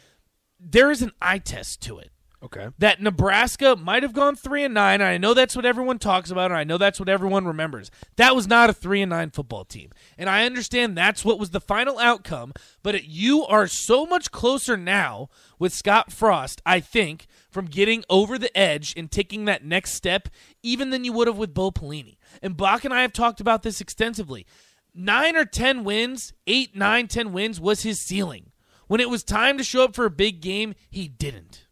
there 0.65 0.91
is 0.91 1.03
an 1.03 1.13
eye 1.21 1.39
test 1.39 1.81
to 1.83 1.99
it 1.99 2.11
Okay. 2.43 2.69
that 2.79 3.01
Nebraska 3.01 3.77
might 3.77 4.03
have 4.03 4.13
gone 4.13 4.35
three 4.35 4.65
and 4.65 4.75
nine. 4.75 5.01
And 5.01 5.09
I 5.09 5.17
know 5.19 5.33
that's 5.33 5.55
what 5.55 5.65
everyone 5.65 5.99
talks 5.99 6.31
about, 6.31 6.51
and 6.51 6.59
I 6.59 6.65
know 6.65 6.77
that's 6.79 6.99
what 6.99 7.09
everyone 7.09 7.47
remembers. 7.47 7.91
That 8.17 8.35
was 8.35 8.49
not 8.49 8.69
a 8.71 8.73
three 8.73 9.01
and 9.03 9.11
nine 9.11 9.31
football 9.31 9.65
team, 9.65 9.91
and 10.19 10.29
I 10.29 10.45
understand 10.45 10.97
that's 10.97 11.25
what 11.25 11.39
was 11.39 11.51
the 11.51 11.61
final 11.61 11.99
outcome. 11.99 12.53
But 12.83 12.97
it, 12.97 13.05
you 13.05 13.45
are 13.47 13.67
so 13.67 14.07
much 14.07 14.31
closer 14.33 14.77
now 14.77 15.29
with 15.59 15.73
Scott 15.73 16.13
Frost, 16.13 16.61
I 16.67 16.81
think, 16.81 17.27
from 17.51 17.67
getting 17.67 18.05
over 18.11 18.39
the 18.39 18.57
edge 18.59 18.95
and 18.97 19.11
taking 19.11 19.45
that 19.45 19.65
next 19.65 19.93
step, 19.95 20.29
even 20.63 20.91
than 20.91 21.05
you 21.05 21.13
would 21.13 21.29
have 21.29 21.39
with 21.39 21.55
Bo 21.55 21.71
Pelini. 21.71 22.17
And 22.43 22.57
Bach 22.57 22.85
and 22.85 22.95
I 22.95 23.03
have 23.03 23.13
talked 23.13 23.41
about 23.41 23.63
this 23.63 23.81
extensively. 23.81 24.47
Nine 24.95 25.37
or 25.37 25.45
ten 25.45 25.85
wins, 25.85 26.33
eight, 26.47 26.75
nine, 26.77 27.09
ten 27.09 27.33
wins 27.33 27.61
was 27.61 27.83
his 27.83 28.01
ceiling. 28.01 28.52
When 28.93 29.01
it 29.01 29.09
was 29.09 29.25
time 29.25 29.57
to 29.57 29.65
show 29.65 29.85
up 29.85 29.95
for 29.95 30.05
a 30.05 30.11
big 30.11 30.43
game, 30.43 30.75
he 30.91 31.09
didn't. 31.09 31.67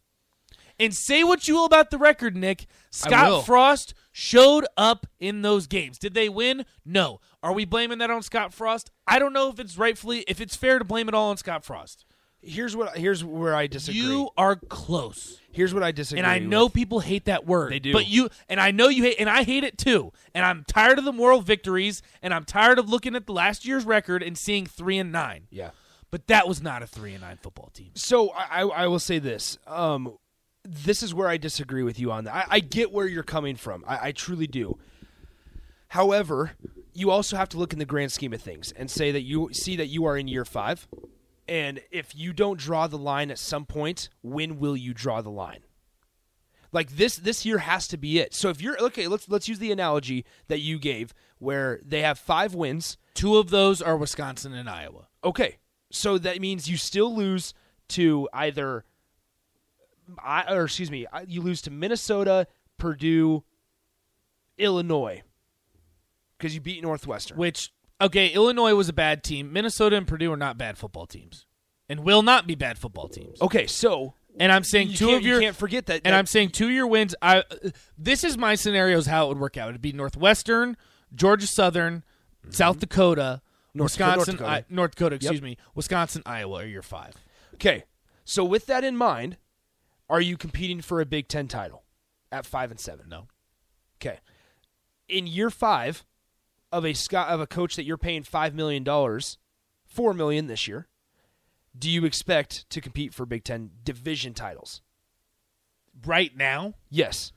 And 0.79 0.91
say 0.91 1.23
what 1.23 1.47
you 1.47 1.53
will 1.53 1.65
about 1.65 1.91
the 1.91 1.99
record, 1.99 2.35
Nick. 2.35 2.65
Scott 2.89 3.45
Frost 3.45 3.93
showed 4.11 4.65
up 4.75 5.05
in 5.19 5.43
those 5.43 5.67
games. 5.67 5.99
Did 5.99 6.15
they 6.15 6.29
win? 6.29 6.65
No. 6.83 7.19
Are 7.43 7.53
we 7.53 7.63
blaming 7.63 7.99
that 7.99 8.09
on 8.09 8.23
Scott 8.23 8.55
Frost? 8.55 8.89
I 9.05 9.19
don't 9.19 9.33
know 9.33 9.49
if 9.49 9.59
it's 9.59 9.77
rightfully, 9.77 10.25
if 10.27 10.41
it's 10.41 10.55
fair 10.55 10.79
to 10.79 10.83
blame 10.83 11.07
it 11.07 11.13
all 11.13 11.29
on 11.29 11.37
Scott 11.37 11.63
Frost. 11.63 12.05
Here's 12.41 12.75
what 12.75 12.97
here's 12.97 13.23
where 13.23 13.53
I 13.53 13.67
disagree. 13.67 14.01
You 14.01 14.29
are 14.35 14.55
close. 14.55 15.39
here's 15.51 15.75
what 15.75 15.83
I 15.83 15.91
disagree. 15.91 16.21
And 16.21 16.27
I 16.27 16.39
know 16.39 16.65
with. 16.65 16.73
people 16.73 17.01
hate 17.01 17.25
that 17.25 17.45
word. 17.45 17.71
They 17.71 17.77
do. 17.77 17.93
But 17.93 18.07
you 18.07 18.29
and 18.49 18.59
I 18.59 18.71
know 18.71 18.87
you 18.87 19.03
hate 19.03 19.17
and 19.19 19.29
I 19.29 19.43
hate 19.43 19.63
it 19.63 19.77
too. 19.77 20.11
And 20.33 20.43
I'm 20.43 20.63
tired 20.67 20.97
of 20.97 21.05
the 21.05 21.13
moral 21.13 21.41
victories 21.41 22.01
and 22.23 22.33
I'm 22.33 22.45
tired 22.45 22.79
of 22.79 22.89
looking 22.89 23.15
at 23.15 23.27
the 23.27 23.33
last 23.33 23.63
year's 23.63 23.85
record 23.85 24.23
and 24.23 24.35
seeing 24.35 24.65
3 24.65 24.97
and 24.97 25.11
9. 25.11 25.49
Yeah. 25.51 25.69
But 26.11 26.27
that 26.27 26.47
was 26.47 26.61
not 26.61 26.83
a 26.83 26.87
3 26.87 27.13
and 27.13 27.21
9 27.21 27.37
football 27.37 27.71
team. 27.73 27.91
So 27.95 28.29
I, 28.29 28.61
I 28.61 28.67
I 28.67 28.87
will 28.87 28.99
say 28.99 29.17
this. 29.19 29.57
Um, 29.65 30.17
this 30.63 31.01
is 31.01 31.13
where 31.13 31.27
I 31.27 31.37
disagree 31.37 31.83
with 31.83 31.99
you 31.99 32.11
on 32.11 32.25
that. 32.25 32.35
I, 32.35 32.45
I 32.49 32.59
get 32.59 32.91
where 32.91 33.07
you're 33.07 33.23
coming 33.23 33.55
from. 33.55 33.83
I, 33.87 34.07
I 34.07 34.11
truly 34.11 34.47
do. 34.47 34.77
However, 35.87 36.51
you 36.93 37.09
also 37.11 37.37
have 37.37 37.49
to 37.49 37.57
look 37.57 37.73
in 37.73 37.79
the 37.79 37.85
grand 37.85 38.11
scheme 38.11 38.33
of 38.33 38.41
things 38.41 38.71
and 38.73 38.89
say 38.89 39.11
that 39.11 39.21
you 39.21 39.49
see 39.53 39.75
that 39.77 39.87
you 39.87 40.05
are 40.05 40.17
in 40.17 40.27
year 40.27 40.45
five, 40.45 40.87
and 41.47 41.81
if 41.91 42.15
you 42.15 42.33
don't 42.33 42.59
draw 42.59 42.87
the 42.87 42.97
line 42.97 43.31
at 43.31 43.39
some 43.39 43.65
point, 43.65 44.09
when 44.21 44.59
will 44.59 44.77
you 44.77 44.93
draw 44.93 45.21
the 45.21 45.29
line? 45.29 45.61
Like 46.71 46.91
this, 46.91 47.17
this 47.17 47.45
year 47.45 47.57
has 47.57 47.87
to 47.89 47.97
be 47.97 48.19
it. 48.19 48.33
So 48.33 48.49
if 48.49 48.61
you're 48.61 48.81
okay, 48.81 49.07
let's 49.07 49.27
let's 49.27 49.49
use 49.49 49.59
the 49.59 49.71
analogy 49.71 50.25
that 50.47 50.59
you 50.59 50.79
gave, 50.79 51.13
where 51.39 51.81
they 51.83 52.01
have 52.01 52.17
five 52.17 52.53
wins. 52.53 52.97
Two 53.13 53.37
of 53.37 53.49
those 53.49 53.81
are 53.81 53.97
Wisconsin 53.97 54.53
and 54.53 54.69
Iowa. 54.69 55.07
Okay, 55.23 55.57
so 55.91 56.17
that 56.17 56.39
means 56.41 56.69
you 56.69 56.77
still 56.77 57.15
lose 57.15 57.53
to 57.89 58.27
either, 58.33 58.85
I 60.23 60.53
or 60.53 60.65
excuse 60.65 60.89
me, 60.91 61.05
you 61.27 61.41
lose 61.41 61.61
to 61.63 61.71
Minnesota, 61.71 62.47
Purdue, 62.77 63.43
Illinois, 64.57 65.21
because 66.37 66.53
you 66.55 66.61
beat 66.61 66.81
Northwestern. 66.81 67.37
Which 67.37 67.71
okay, 67.99 68.27
Illinois 68.29 68.73
was 68.75 68.89
a 68.89 68.93
bad 68.93 69.23
team. 69.23 69.51
Minnesota 69.53 69.95
and 69.95 70.07
Purdue 70.07 70.31
are 70.31 70.37
not 70.37 70.57
bad 70.57 70.77
football 70.77 71.05
teams, 71.05 71.45
and 71.89 72.01
will 72.01 72.21
not 72.21 72.47
be 72.47 72.55
bad 72.55 72.77
football 72.77 73.07
teams. 73.07 73.41
Okay, 73.41 73.67
so 73.67 74.13
And 74.39 74.51
I'm 74.51 74.63
saying 74.63 74.89
you 74.89 74.97
two 74.97 75.11
of 75.11 75.23
your 75.23 75.35
you 75.35 75.41
can't 75.47 75.55
forget 75.55 75.85
that. 75.87 76.01
and 76.05 76.13
that- 76.13 76.17
I'm 76.19 76.25
saying 76.25 76.49
two 76.51 76.65
of 76.65 76.71
your 76.71 76.87
wins. 76.87 77.15
I 77.21 77.43
this 77.97 78.23
is 78.23 78.37
my 78.37 78.55
scenarios 78.55 79.05
how 79.07 79.25
it 79.25 79.29
would 79.29 79.39
work 79.39 79.57
out. 79.57 79.69
It'd 79.69 79.81
be 79.81 79.93
Northwestern, 79.93 80.77
Georgia 81.13 81.47
Southern, 81.47 82.03
South 82.49 82.79
Dakota, 82.79 83.41
North 83.73 83.93
Dakota- 83.93 84.17
Wisconsin, 84.19 84.35
North 84.35 84.39
Dakota. 84.39 84.51
I- 84.51 84.65
North 84.73 84.91
Dakota. 84.95 85.15
Excuse 85.15 85.33
Yep. 85.35 85.43
me, 85.43 85.57
Wisconsin, 85.75 86.21
Iowa 86.25 86.59
are 86.63 86.65
your 86.65 86.81
five. 86.81 87.15
okay. 87.55 87.83
So 88.23 88.43
with 88.45 88.65
that 88.67 88.83
in 88.83 88.95
mind, 88.97 89.37
are 90.09 90.21
you 90.21 90.37
competing 90.37 90.81
for 90.81 91.01
a 91.01 91.05
Big 91.05 91.27
Ten 91.27 91.47
title 91.47 91.83
at 92.31 92.45
five 92.45 92.69
and 92.71 92.79
seven? 92.79 93.07
No, 93.09 93.27
Okay. 93.95 94.19
In 95.07 95.27
year 95.27 95.49
five 95.49 96.05
of 96.71 96.85
a 96.85 96.93
of 97.15 97.39
a 97.41 97.47
coach 97.47 97.75
that 97.75 97.83
you're 97.83 97.97
paying 97.97 98.23
five 98.23 98.53
million 98.55 98.83
dollars, 98.83 99.37
four 99.85 100.13
million 100.13 100.47
this 100.47 100.67
year, 100.67 100.87
do 101.77 101.89
you 101.89 102.05
expect 102.05 102.69
to 102.69 102.79
compete 102.81 103.13
for 103.13 103.25
Big 103.25 103.43
Ten 103.43 103.71
division 103.83 104.33
titles? 104.33 104.81
right 106.05 106.35
now 106.37 106.73
Yes. 106.89 107.33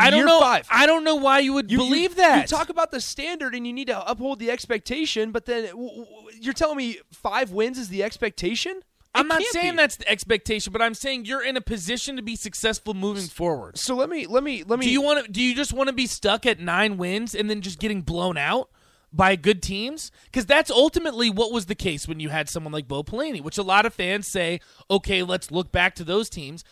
I 0.00 0.10
don't 0.10 0.24
know. 0.26 0.40
five. 0.40 0.66
I 0.70 0.86
don't 0.86 1.04
know 1.04 1.16
why 1.16 1.40
you 1.40 1.52
would 1.52 1.70
you, 1.70 1.78
believe 1.78 2.10
you- 2.10 2.16
that. 2.16 2.50
You 2.50 2.56
talk 2.56 2.68
about 2.70 2.90
the 2.90 3.00
standard 3.00 3.54
and 3.54 3.66
you 3.66 3.72
need 3.72 3.88
to 3.88 4.10
uphold 4.10 4.38
the 4.38 4.50
expectation, 4.50 5.32
but 5.32 5.44
then 5.46 5.66
w- 5.66 5.88
w- 5.88 6.06
you're 6.40 6.54
telling 6.54 6.76
me 6.78 6.98
five 7.12 7.50
wins 7.50 7.78
is 7.78 7.88
the 7.88 8.02
expectation? 8.02 8.80
I'm 9.14 9.28
not 9.28 9.40
can't 9.40 9.52
saying 9.52 9.72
be. 9.72 9.76
that's 9.76 9.96
the 9.96 10.08
expectation, 10.10 10.72
but 10.72 10.80
I'm 10.80 10.94
saying 10.94 11.26
you're 11.26 11.44
in 11.44 11.58
a 11.58 11.60
position 11.60 12.16
to 12.16 12.22
be 12.22 12.34
successful 12.34 12.94
moving 12.94 13.26
forward. 13.26 13.76
So 13.76 13.94
let 13.94 14.08
me 14.08 14.26
let 14.26 14.42
me 14.42 14.64
let 14.66 14.78
me 14.78 14.86
Do 14.86 14.90
you 14.90 15.02
want 15.02 15.26
to? 15.26 15.30
Do 15.30 15.42
you 15.42 15.54
just 15.54 15.74
want 15.74 15.88
to 15.88 15.92
be 15.92 16.06
stuck 16.06 16.46
at 16.46 16.58
nine 16.60 16.96
wins 16.96 17.34
and 17.34 17.50
then 17.50 17.60
just 17.60 17.78
getting 17.78 18.00
blown 18.00 18.38
out 18.38 18.70
by 19.12 19.36
good 19.36 19.62
teams? 19.62 20.10
Because 20.24 20.46
that's 20.46 20.70
ultimately 20.70 21.28
what 21.28 21.52
was 21.52 21.66
the 21.66 21.74
case 21.74 22.08
when 22.08 22.20
you 22.20 22.30
had 22.30 22.48
someone 22.48 22.72
like 22.72 22.88
Bo 22.88 23.02
Pelini, 23.02 23.42
which 23.42 23.58
a 23.58 23.62
lot 23.62 23.84
of 23.84 23.92
fans 23.92 24.26
say, 24.28 24.60
okay, 24.90 25.22
let's 25.22 25.50
look 25.50 25.70
back 25.70 25.94
to 25.96 26.04
those 26.04 26.30
teams. 26.30 26.64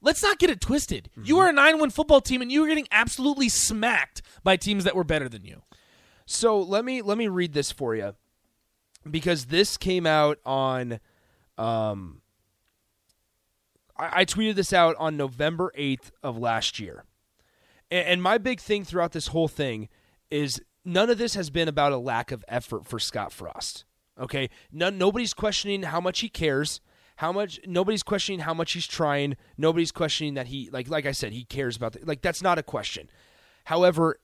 Let's 0.00 0.22
not 0.22 0.38
get 0.38 0.50
it 0.50 0.60
twisted. 0.60 1.10
You 1.22 1.36
were 1.38 1.48
a 1.48 1.52
nine-win 1.52 1.90
football 1.90 2.20
team, 2.20 2.40
and 2.40 2.52
you 2.52 2.60
were 2.60 2.68
getting 2.68 2.86
absolutely 2.92 3.48
smacked 3.48 4.22
by 4.44 4.56
teams 4.56 4.84
that 4.84 4.94
were 4.94 5.04
better 5.04 5.28
than 5.28 5.44
you. 5.44 5.62
So 6.26 6.60
let 6.60 6.84
me 6.84 7.02
let 7.02 7.18
me 7.18 7.26
read 7.26 7.52
this 7.52 7.72
for 7.72 7.94
you 7.94 8.14
because 9.10 9.46
this 9.46 9.76
came 9.76 10.06
out 10.06 10.38
on. 10.44 11.00
Um, 11.56 12.20
I, 13.98 14.20
I 14.20 14.24
tweeted 14.24 14.54
this 14.54 14.72
out 14.72 14.94
on 14.98 15.16
November 15.16 15.72
eighth 15.74 16.12
of 16.22 16.38
last 16.38 16.78
year, 16.78 17.04
and, 17.90 18.06
and 18.06 18.22
my 18.22 18.38
big 18.38 18.60
thing 18.60 18.84
throughout 18.84 19.12
this 19.12 19.28
whole 19.28 19.48
thing 19.48 19.88
is 20.30 20.60
none 20.84 21.10
of 21.10 21.18
this 21.18 21.34
has 21.34 21.50
been 21.50 21.66
about 21.66 21.92
a 21.92 21.98
lack 21.98 22.30
of 22.30 22.44
effort 22.46 22.86
for 22.86 22.98
Scott 22.98 23.32
Frost. 23.32 23.84
Okay, 24.20 24.50
None, 24.72 24.98
nobody's 24.98 25.32
questioning 25.32 25.84
how 25.84 26.00
much 26.00 26.20
he 26.20 26.28
cares. 26.28 26.80
How 27.18 27.32
much? 27.32 27.58
Nobody's 27.66 28.04
questioning 28.04 28.38
how 28.38 28.54
much 28.54 28.72
he's 28.72 28.86
trying. 28.86 29.36
Nobody's 29.56 29.90
questioning 29.90 30.34
that 30.34 30.46
he 30.46 30.70
like 30.72 30.88
like 30.88 31.04
I 31.04 31.10
said 31.10 31.32
he 31.32 31.42
cares 31.42 31.76
about 31.76 31.94
the, 31.94 32.00
like 32.04 32.22
that's 32.22 32.42
not 32.42 32.58
a 32.58 32.62
question. 32.62 33.10
However, 33.64 34.20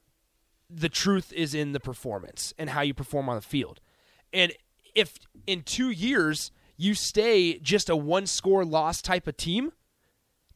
the 0.71 0.89
truth 0.89 1.33
is 1.33 1.55
in 1.55 1.73
the 1.73 1.81
performance 1.81 2.55
and 2.57 2.71
how 2.71 2.83
you 2.83 2.95
perform 2.95 3.29
on 3.29 3.35
the 3.35 3.43
field. 3.43 3.81
And 4.33 4.53
if 4.95 5.19
in 5.45 5.63
two 5.63 5.91
years 5.91 6.53
you 6.77 6.95
stay 6.95 7.59
just 7.59 7.89
a 7.89 7.97
one 7.97 8.27
score 8.27 8.65
loss 8.65 9.03
type 9.03 9.27
of 9.27 9.37
team, 9.37 9.73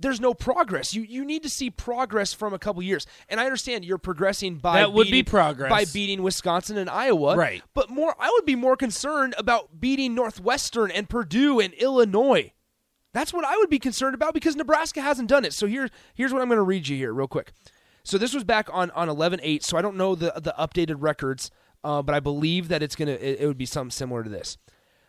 there's 0.01 0.21
no 0.21 0.33
progress. 0.35 0.95
You 0.95 1.03
you 1.03 1.25
need 1.25 1.43
to 1.43 1.49
see 1.49 1.71
progress 1.71 2.33
from 2.33 2.55
a 2.55 2.59
couple 2.59 2.83
years. 2.83 3.07
And 3.29 3.41
I 3.41 3.45
understand 3.45 3.85
you're 3.85 3.99
progressing 3.99 4.57
by 4.59 4.79
That 4.81 4.93
would 4.93 5.07
be 5.07 5.11
beating- 5.13 5.31
progress. 5.31 5.71
by 5.71 5.85
beating 5.93 6.23
Wisconsin 6.23 6.79
and 6.79 6.89
Iowa. 6.89 7.37
Right. 7.37 7.63
But 7.75 7.91
more 7.91 8.15
I 8.19 8.31
would 8.31 8.45
be 8.45 8.55
more 8.57 8.77
concerned 8.77 9.35
about 9.39 9.81
beating 9.81 10.15
Northwestern 10.15 10.91
and 10.91 11.09
Purdue 11.09 11.61
and 11.61 11.75
Illinois. 11.75 12.53
That's 13.15 13.33
what 13.33 13.45
I 13.45 13.57
would 13.57 13.71
be 13.71 13.79
concerned 13.79 14.15
about 14.15 14.35
because 14.35 14.55
Nebraska 14.55 15.01
hasn't 15.01 15.29
done 15.29 15.45
it. 15.45 15.53
So 15.55 15.67
here, 15.67 15.89
here's 16.15 16.33
what 16.33 16.43
I'm 16.43 16.49
going 16.49 16.59
to 16.59 16.63
read 16.63 16.87
you 16.89 16.97
here 16.97 17.13
real 17.13 17.27
quick. 17.27 17.53
So 18.05 18.19
this 18.19 18.33
was 18.35 18.45
back 18.45 18.69
on 18.73 18.91
on 18.93 19.09
11-8, 19.09 19.63
so 19.65 19.77
I 19.77 19.83
don't 19.83 19.97
know 19.97 20.15
the 20.15 20.33
the 20.37 20.55
updated 20.59 20.97
records, 20.99 21.51
uh, 21.85 22.01
but 22.03 22.15
I 22.15 22.21
believe 22.21 22.69
that 22.69 22.83
it's 22.83 22.95
gonna 22.97 23.13
it, 23.13 23.41
it 23.41 23.47
would 23.47 23.59
be 23.59 23.67
something 23.67 23.91
similar 23.91 24.23
to 24.23 24.31
this. 24.31 24.57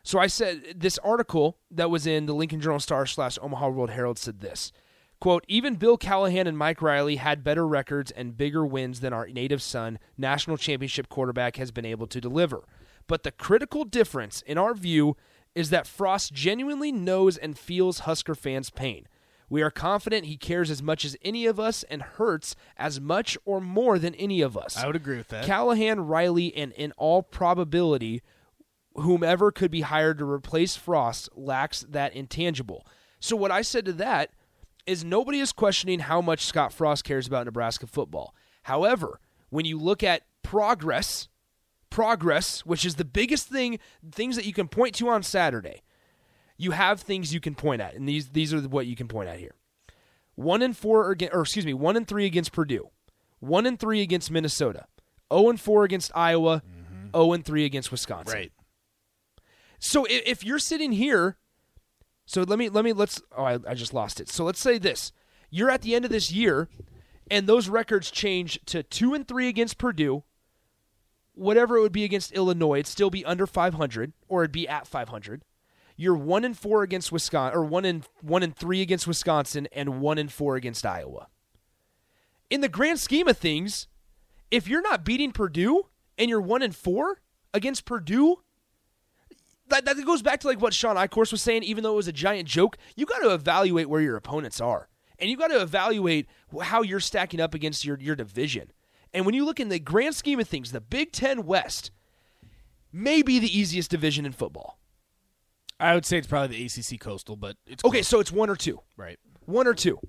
So 0.03 0.19
I 0.19 0.27
said 0.27 0.75
this 0.75 0.97
article 0.99 1.57
that 1.71 1.89
was 1.89 2.07
in 2.07 2.25
the 2.25 2.33
Lincoln 2.33 2.61
Journal 2.61 2.79
Star 2.79 3.05
slash 3.05 3.37
Omaha 3.41 3.69
World 3.69 3.91
Herald 3.91 4.17
said 4.17 4.39
this. 4.39 4.71
Quote, 5.19 5.43
even 5.49 5.75
Bill 5.75 5.97
Callahan 5.97 6.47
and 6.47 6.57
Mike 6.57 6.81
Riley 6.81 7.17
had 7.17 7.43
better 7.43 7.67
records 7.67 8.09
and 8.09 8.37
bigger 8.37 8.65
wins 8.65 9.01
than 9.01 9.11
our 9.11 9.27
native 9.27 9.61
son, 9.61 9.99
national 10.17 10.55
championship 10.55 11.09
quarterback, 11.09 11.57
has 11.57 11.71
been 11.71 11.85
able 11.85 12.07
to 12.07 12.21
deliver. 12.21 12.63
But 13.05 13.23
the 13.23 13.31
critical 13.31 13.83
difference, 13.83 14.41
in 14.43 14.57
our 14.57 14.73
view, 14.73 15.17
is 15.55 15.71
that 15.71 15.87
Frost 15.87 16.31
genuinely 16.31 16.93
knows 16.93 17.35
and 17.37 17.57
feels 17.57 17.99
Husker 17.99 18.33
fans' 18.33 18.69
pain. 18.69 19.07
We 19.49 19.61
are 19.61 19.71
confident 19.71 20.27
he 20.27 20.37
cares 20.37 20.69
as 20.69 20.81
much 20.81 21.03
as 21.03 21.17
any 21.21 21.45
of 21.47 21.59
us 21.59 21.83
and 21.83 22.01
hurts 22.01 22.55
as 22.77 23.01
much 23.01 23.37
or 23.45 23.59
more 23.59 23.99
than 23.99 24.15
any 24.15 24.41
of 24.41 24.55
us. 24.55 24.77
I 24.77 24.85
would 24.85 24.95
agree 24.95 25.17
with 25.17 25.29
that. 25.29 25.43
Callahan, 25.43 26.01
Riley, 26.01 26.55
and 26.55 26.71
in 26.73 26.93
all 26.93 27.23
probability, 27.23 28.21
whomever 28.95 29.51
could 29.51 29.71
be 29.71 29.81
hired 29.81 30.17
to 30.19 30.29
replace 30.29 30.75
Frost 30.75 31.29
lacks 31.35 31.85
that 31.89 32.13
intangible. 32.13 32.85
So, 33.19 33.35
what 33.35 33.51
I 33.51 33.61
said 33.61 33.85
to 33.85 33.93
that 33.93 34.31
is 34.85 35.03
nobody 35.03 35.39
is 35.39 35.51
questioning 35.51 35.99
how 35.99 36.21
much 36.21 36.45
Scott 36.45 36.73
Frost 36.73 37.03
cares 37.03 37.27
about 37.27 37.45
Nebraska 37.45 37.87
football. 37.87 38.33
However, 38.63 39.19
when 39.49 39.65
you 39.65 39.77
look 39.77 40.03
at 40.03 40.23
progress, 40.41 41.27
progress, 41.89 42.65
which 42.65 42.85
is 42.85 42.95
the 42.95 43.05
biggest 43.05 43.47
thing, 43.47 43.79
things 44.11 44.35
that 44.35 44.45
you 44.45 44.53
can 44.53 44.67
point 44.67 44.95
to 44.95 45.09
on 45.09 45.23
Saturday, 45.23 45.83
you 46.57 46.71
have 46.71 47.01
things 47.01 47.33
you 47.33 47.39
can 47.39 47.55
point 47.55 47.81
at, 47.81 47.95
and 47.95 48.07
these 48.07 48.29
these 48.29 48.53
are 48.53 48.61
what 48.61 48.85
you 48.85 48.95
can 48.95 49.07
point 49.07 49.29
at 49.29 49.39
here. 49.39 49.55
One 50.35 50.61
and 50.61 50.75
four 50.75 51.11
against, 51.11 51.35
or 51.35 51.41
excuse 51.41 51.65
me, 51.65 51.73
one 51.73 51.97
and 51.97 52.07
three 52.07 52.25
against 52.25 52.51
Purdue, 52.51 52.89
one 53.39 53.65
and 53.65 53.79
three 53.79 54.01
against 54.01 54.31
Minnesota, 54.31 54.85
zero 55.31 55.49
and 55.49 55.59
four 55.59 55.83
against 55.83 56.11
Iowa, 56.15 56.63
0 57.15 57.33
and 57.33 57.45
three 57.45 57.65
against 57.65 57.91
Wisconsin. 57.91 58.33
Right. 58.33 58.51
So 59.79 60.05
if, 60.05 60.21
if 60.25 60.43
you're 60.43 60.59
sitting 60.59 60.91
here, 60.91 61.37
so 62.25 62.43
let 62.43 62.59
me 62.59 62.69
let 62.69 62.85
me 62.85 62.93
let's 62.93 63.21
oh 63.35 63.43
I, 63.43 63.57
I 63.67 63.73
just 63.73 63.93
lost 63.93 64.19
it. 64.19 64.29
So 64.29 64.43
let's 64.43 64.59
say 64.59 64.77
this: 64.77 65.11
you're 65.49 65.71
at 65.71 65.81
the 65.81 65.95
end 65.95 66.05
of 66.05 66.11
this 66.11 66.31
year, 66.31 66.69
and 67.31 67.47
those 67.47 67.69
records 67.69 68.11
change 68.11 68.59
to 68.67 68.83
two 68.83 69.13
and 69.13 69.27
three 69.27 69.47
against 69.47 69.77
Purdue. 69.77 70.23
Whatever 71.33 71.77
it 71.77 71.81
would 71.81 71.93
be 71.93 72.03
against 72.03 72.33
Illinois, 72.33 72.79
it'd 72.79 72.87
still 72.87 73.09
be 73.09 73.23
under 73.23 73.47
500, 73.47 74.11
or 74.27 74.43
it'd 74.43 74.51
be 74.51 74.67
at 74.67 74.85
500. 74.85 75.45
You're 75.95 76.15
one 76.15 76.43
and 76.43 76.57
four 76.57 76.83
against 76.83 77.11
Wisconsin, 77.11 77.57
or 77.57 77.63
one 77.63 77.85
and 77.85 78.05
one 78.21 78.43
and 78.43 78.55
three 78.55 78.81
against 78.81 79.07
Wisconsin, 79.07 79.67
and 79.71 80.01
one 80.01 80.17
and 80.17 80.31
four 80.31 80.55
against 80.55 80.85
Iowa. 80.85 81.27
In 82.49 82.61
the 82.61 82.69
grand 82.69 82.99
scheme 82.99 83.27
of 83.27 83.37
things, 83.37 83.87
if 84.51 84.67
you're 84.67 84.81
not 84.81 85.05
beating 85.05 85.31
Purdue 85.31 85.83
and 86.17 86.29
you're 86.29 86.41
one 86.41 86.61
and 86.61 86.75
four 86.75 87.21
against 87.53 87.85
Purdue, 87.85 88.37
that, 89.69 89.85
that 89.85 90.05
goes 90.05 90.21
back 90.21 90.39
to 90.41 90.47
like 90.47 90.61
what 90.61 90.73
Sean 90.73 90.95
Eichhorst 90.95 91.31
was 91.31 91.41
saying. 91.41 91.63
Even 91.63 91.83
though 91.83 91.93
it 91.93 91.97
was 91.97 92.07
a 92.07 92.13
giant 92.13 92.47
joke, 92.47 92.77
you 92.95 93.05
got 93.05 93.19
to 93.19 93.33
evaluate 93.33 93.89
where 93.89 94.01
your 94.01 94.15
opponents 94.15 94.59
are, 94.61 94.89
and 95.19 95.29
you 95.29 95.37
got 95.37 95.47
to 95.49 95.61
evaluate 95.61 96.27
how 96.61 96.81
you're 96.81 96.99
stacking 96.99 97.39
up 97.41 97.53
against 97.53 97.85
your 97.85 97.97
your 97.99 98.15
division. 98.15 98.71
And 99.13 99.25
when 99.25 99.33
you 99.35 99.43
look 99.45 99.59
in 99.59 99.69
the 99.69 99.79
grand 99.79 100.15
scheme 100.15 100.39
of 100.39 100.47
things, 100.47 100.71
the 100.71 100.81
Big 100.81 101.11
Ten 101.11 101.45
West 101.45 101.91
may 102.91 103.21
be 103.21 103.39
the 103.39 103.57
easiest 103.57 103.89
division 103.91 104.25
in 104.25 104.31
football. 104.31 104.79
I 105.79 105.93
would 105.93 106.05
say 106.05 106.17
it's 106.17 106.27
probably 106.27 106.57
the 106.57 106.65
ACC 106.65 106.99
Coastal, 106.99 107.35
but 107.35 107.55
it's 107.65 107.83
Okay, 107.85 107.99
close. 107.99 108.07
so 108.07 108.19
it's 108.19 108.31
one 108.31 108.49
or 108.49 108.55
two. 108.55 108.81
right. 108.97 109.17
One 109.45 109.65
or 109.65 109.73
two. 109.73 109.99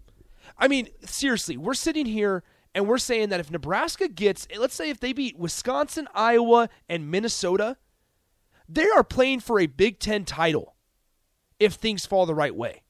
I 0.59 0.69
mean, 0.69 0.89
seriously, 1.05 1.57
we're 1.57 1.75
sitting 1.75 2.07
here 2.07 2.43
and 2.75 2.87
we're 2.89 2.99
saying 2.99 3.29
that 3.31 3.41
if 3.41 3.51
Nebraska 3.51 4.09
gets, 4.09 4.47
let's 4.59 4.75
say 4.75 4.91
if 4.91 5.01
they 5.01 5.13
beat 5.13 5.39
Wisconsin, 5.39 6.09
Iowa, 6.15 6.69
and 6.89 7.11
Minnesota, 7.11 7.77
they 8.73 8.89
are 8.91 9.05
playing 9.05 9.41
for 9.41 9.59
a 9.59 9.67
Big 9.67 9.99
Ten 9.99 10.25
title 10.25 10.75
if 11.59 11.75
things 11.75 12.07
fall 12.07 12.27
the 12.27 12.35
right 12.35 12.55
way. 12.55 12.83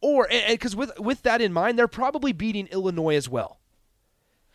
Or, 0.00 0.28
because 0.48 0.76
with, 0.76 0.98
with 0.98 1.22
that 1.22 1.40
in 1.40 1.52
mind, 1.52 1.78
they're 1.78 1.88
probably 1.88 2.32
beating 2.32 2.66
Illinois 2.66 3.16
as 3.16 3.28
well. 3.28 3.60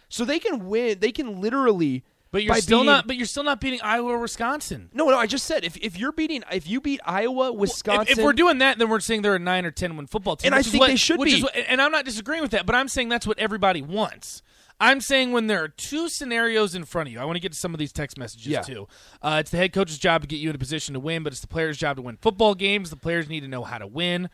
So 0.07 0.25
they 0.25 0.39
can 0.39 0.67
win, 0.67 0.99
they 0.99 1.12
can 1.12 1.39
literally. 1.41 2.03
But 2.31 2.43
you're 2.43 2.53
still 2.55 2.79
beating- 2.79 2.85
not. 2.85 3.07
But 3.07 3.15
you're 3.15 3.25
still 3.25 3.43
not 3.43 3.59
beating 3.59 3.81
Iowa 3.81 4.09
or 4.12 4.19
Wisconsin. 4.19 4.89
No, 4.93 5.09
no, 5.09 5.17
I 5.17 5.25
just 5.25 5.45
said 5.45 5.63
if, 5.63 5.75
if 5.77 5.97
you're 5.97 6.12
beating, 6.12 6.43
if 6.51 6.67
you 6.67 6.79
beat 6.79 6.99
Iowa, 7.03 7.51
Wisconsin. 7.51 8.12
If, 8.12 8.19
if 8.19 8.23
we're 8.23 8.33
doing 8.33 8.59
that, 8.59 8.77
then 8.77 8.89
we're 8.89 8.99
saying 8.99 9.23
they're 9.23 9.35
a 9.35 9.39
nine 9.39 9.65
or 9.65 9.71
ten 9.71 9.97
win 9.97 10.05
football 10.05 10.35
team, 10.35 10.47
And 10.49 10.55
I 10.55 10.59
which 10.59 10.67
is 10.67 10.71
think 10.73 10.81
what- 10.81 10.88
they 10.89 10.95
should 10.95 11.19
be. 11.21 11.41
What, 11.41 11.55
and 11.55 11.81
I'm 11.81 11.91
not 11.91 12.05
disagreeing 12.05 12.43
with 12.43 12.51
that, 12.51 12.67
but 12.67 12.75
I'm 12.75 12.88
saying 12.88 13.09
that's 13.09 13.25
what 13.25 13.39
everybody 13.39 13.81
wants. 13.81 14.43
I'm 14.79 15.01
saying 15.01 15.31
when 15.31 15.47
there 15.47 15.61
are 15.63 15.67
two 15.67 16.07
scenarios 16.09 16.73
in 16.73 16.85
front 16.85 17.09
of 17.09 17.13
you, 17.13 17.19
I 17.19 17.25
want 17.25 17.35
to 17.35 17.41
get 17.41 17.51
to 17.51 17.57
some 17.57 17.73
of 17.73 17.79
these 17.79 17.91
text 17.91 18.17
messages 18.17 18.47
Yeah. 18.47 18.61
too. 18.61 18.87
Uh, 19.21 19.37
it's 19.41 19.51
the 19.51 19.57
head 19.57 19.73
coach's 19.73 19.97
job 19.97 20.21
to 20.21 20.27
get 20.27 20.37
you 20.37 20.49
in 20.49 20.55
a 20.55 20.59
position 20.59 20.93
to 20.93 20.99
win, 20.99 21.23
but 21.23 21.33
it's 21.33 21.41
the 21.41 21.47
player's 21.47 21.77
job 21.77 21.97
to 21.97 22.01
win 22.01 22.17
football 22.21 22.55
games. 22.55 22.89
The 22.89 22.95
players 22.95 23.27
need 23.27 23.41
to 23.41 23.47
know 23.47 23.63
how 23.63 23.77
to 23.77 23.87
win. 23.87 24.29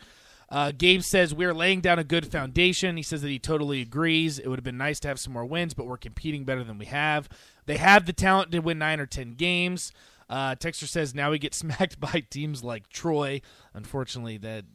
Uh, 0.48 0.72
Gabe 0.78 1.02
says 1.02 1.34
we're 1.34 1.56
laying 1.56 1.82
down 1.82 1.98
a 1.98 2.04
good 2.04 2.32
foundation. 2.32 2.98
He 2.98 3.04
says 3.04 3.24
that 3.24 3.30
he 3.30 3.40
totally 3.40 3.82
agrees. 3.82 4.38
It 4.38 4.48
would 4.48 4.60
have 4.60 4.64
been 4.64 4.78
nice 4.78 5.00
to 5.00 5.08
have 5.08 5.20
some 5.20 5.34
more 5.34 5.46
wins, 5.46 5.74
but 5.74 5.88
we're 5.88 5.98
competing 5.98 6.44
better 6.44 6.64
than 6.64 6.78
we 6.78 6.86
have. 6.86 7.28
They 7.66 7.78
have 7.78 8.06
the 8.06 8.14
talent 8.14 8.52
to 8.52 8.60
win 8.60 8.78
nine 8.78 9.00
or 9.00 9.08
ten 9.08 9.34
games. 9.34 9.92
Uh, 10.30 10.54
Texter 10.56 10.88
says 10.88 11.16
now 11.16 11.32
we 11.32 11.40
get 11.40 11.54
smacked 11.56 12.00
by 12.00 12.24
teams 12.30 12.64
like 12.64 12.90
Troy. 12.90 13.42
Unfortunately, 13.74 14.38
that 14.38 14.66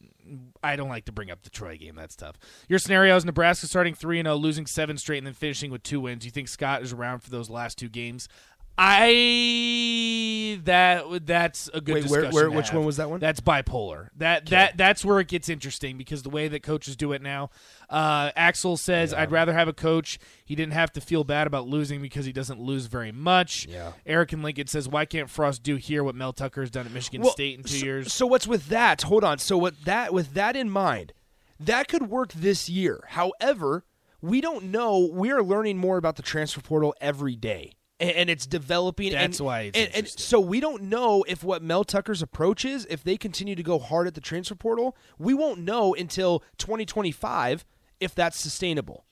I 0.62 0.76
don't 0.76 0.88
like 0.88 1.04
to 1.06 1.12
bring 1.12 1.30
up 1.30 1.42
the 1.42 1.50
Troy 1.50 1.76
game. 1.76 1.94
That's 1.94 2.16
tough. 2.16 2.36
Your 2.68 2.78
scenario 2.78 3.16
is 3.16 3.24
Nebraska 3.24 3.66
starting 3.66 3.94
three 3.94 4.18
and 4.18 4.26
zero, 4.26 4.36
losing 4.36 4.66
seven 4.66 4.96
straight, 4.96 5.18
and 5.18 5.26
then 5.26 5.34
finishing 5.34 5.70
with 5.70 5.82
two 5.82 6.00
wins. 6.00 6.24
You 6.24 6.30
think 6.30 6.48
Scott 6.48 6.82
is 6.82 6.92
around 6.92 7.20
for 7.20 7.30
those 7.30 7.50
last 7.50 7.78
two 7.78 7.88
games? 7.88 8.28
I 8.78 10.60
that 10.64 11.26
that's 11.26 11.68
a 11.74 11.80
good 11.80 11.94
Wait, 11.96 12.06
where- 12.06 12.20
discussion. 12.22 12.32
where- 12.34 12.50
which 12.50 12.68
have. 12.68 12.76
one 12.76 12.86
was 12.86 12.96
that 12.96 13.10
one? 13.10 13.20
That's 13.20 13.40
bipolar. 13.40 14.08
That 14.16 14.46
that 14.46 14.76
that's 14.76 15.04
where 15.04 15.20
it 15.20 15.28
gets 15.28 15.48
interesting 15.48 15.96
because 15.98 16.22
the 16.22 16.30
way 16.30 16.48
that 16.48 16.62
coaches 16.62 16.96
do 16.96 17.12
it 17.12 17.22
now. 17.22 17.50
Uh, 17.88 18.30
Axel 18.36 18.76
says, 18.76 19.12
"I'd 19.12 19.30
rather 19.32 19.52
have 19.52 19.68
a 19.68 19.72
coach. 19.72 20.18
He 20.44 20.54
didn't 20.54 20.72
have 20.72 20.92
to 20.94 21.00
feel 21.00 21.24
bad 21.24 21.46
about 21.46 21.66
losing 21.68 22.00
because 22.00 22.24
he 22.24 22.32
doesn't 22.32 22.60
lose 22.60 22.86
very 22.86 23.12
much." 23.12 23.66
Yeah. 23.68 23.92
Eric 24.06 24.32
and 24.32 24.42
Lincoln 24.42 24.66
says, 24.68 24.88
"Why 24.88 25.04
can't 25.04 25.28
Frost 25.28 25.62
do 25.62 25.76
here 25.76 26.02
what 26.04 26.14
Mel 26.14 26.32
Tucker 26.32 26.60
has 26.62 26.70
done 26.70 26.86
at 26.86 26.92
Michigan 26.92 27.22
Well, 27.22 27.32
State 27.32 27.58
in 27.58 27.64
two 27.64 27.76
so, 27.78 27.84
years?" 27.84 28.12
So 28.14 28.26
what's 28.26 28.46
with 28.46 28.68
that? 28.68 29.02
Hold 29.02 29.24
on. 29.24 29.38
So 29.38 29.58
what 29.58 29.84
that 29.84 30.12
with 30.14 30.34
that 30.34 30.56
in 30.56 30.70
mind, 30.70 31.12
that 31.58 31.88
could 31.88 32.08
work 32.08 32.32
this 32.32 32.68
year. 32.68 33.04
However, 33.08 33.84
we 34.22 34.40
don't 34.40 34.64
know. 34.66 34.98
We 35.12 35.30
are 35.32 35.42
learning 35.42 35.78
more 35.78 35.96
about 35.96 36.16
the 36.16 36.22
transfer 36.22 36.60
portal 36.60 36.94
every 37.00 37.36
day, 37.36 37.72
and, 38.00 38.10
and 38.10 38.30
it's 38.30 38.46
developing. 38.46 39.12
That's 39.12 39.38
and, 39.38 39.46
why 39.46 39.60
it's 39.62 39.78
and, 39.78 39.94
and 39.94 40.08
so 40.08 40.40
we 40.40 40.58
don't 40.58 40.82
know 40.84 41.24
if 41.28 41.44
what 41.44 41.62
Mel 41.62 41.84
Tucker's 41.84 42.22
approach 42.22 42.64
is. 42.64 42.86
If 42.90 43.04
they 43.04 43.16
continue 43.16 43.54
to 43.54 43.62
go 43.62 43.78
hard 43.78 44.06
at 44.06 44.14
the 44.14 44.20
transfer 44.20 44.54
portal, 44.54 44.96
we 45.18 45.34
won't 45.34 45.60
know 45.60 45.94
until 45.94 46.42
2025 46.58 47.64
if 48.00 48.14
that's 48.14 48.40
sustainable. 48.40 49.04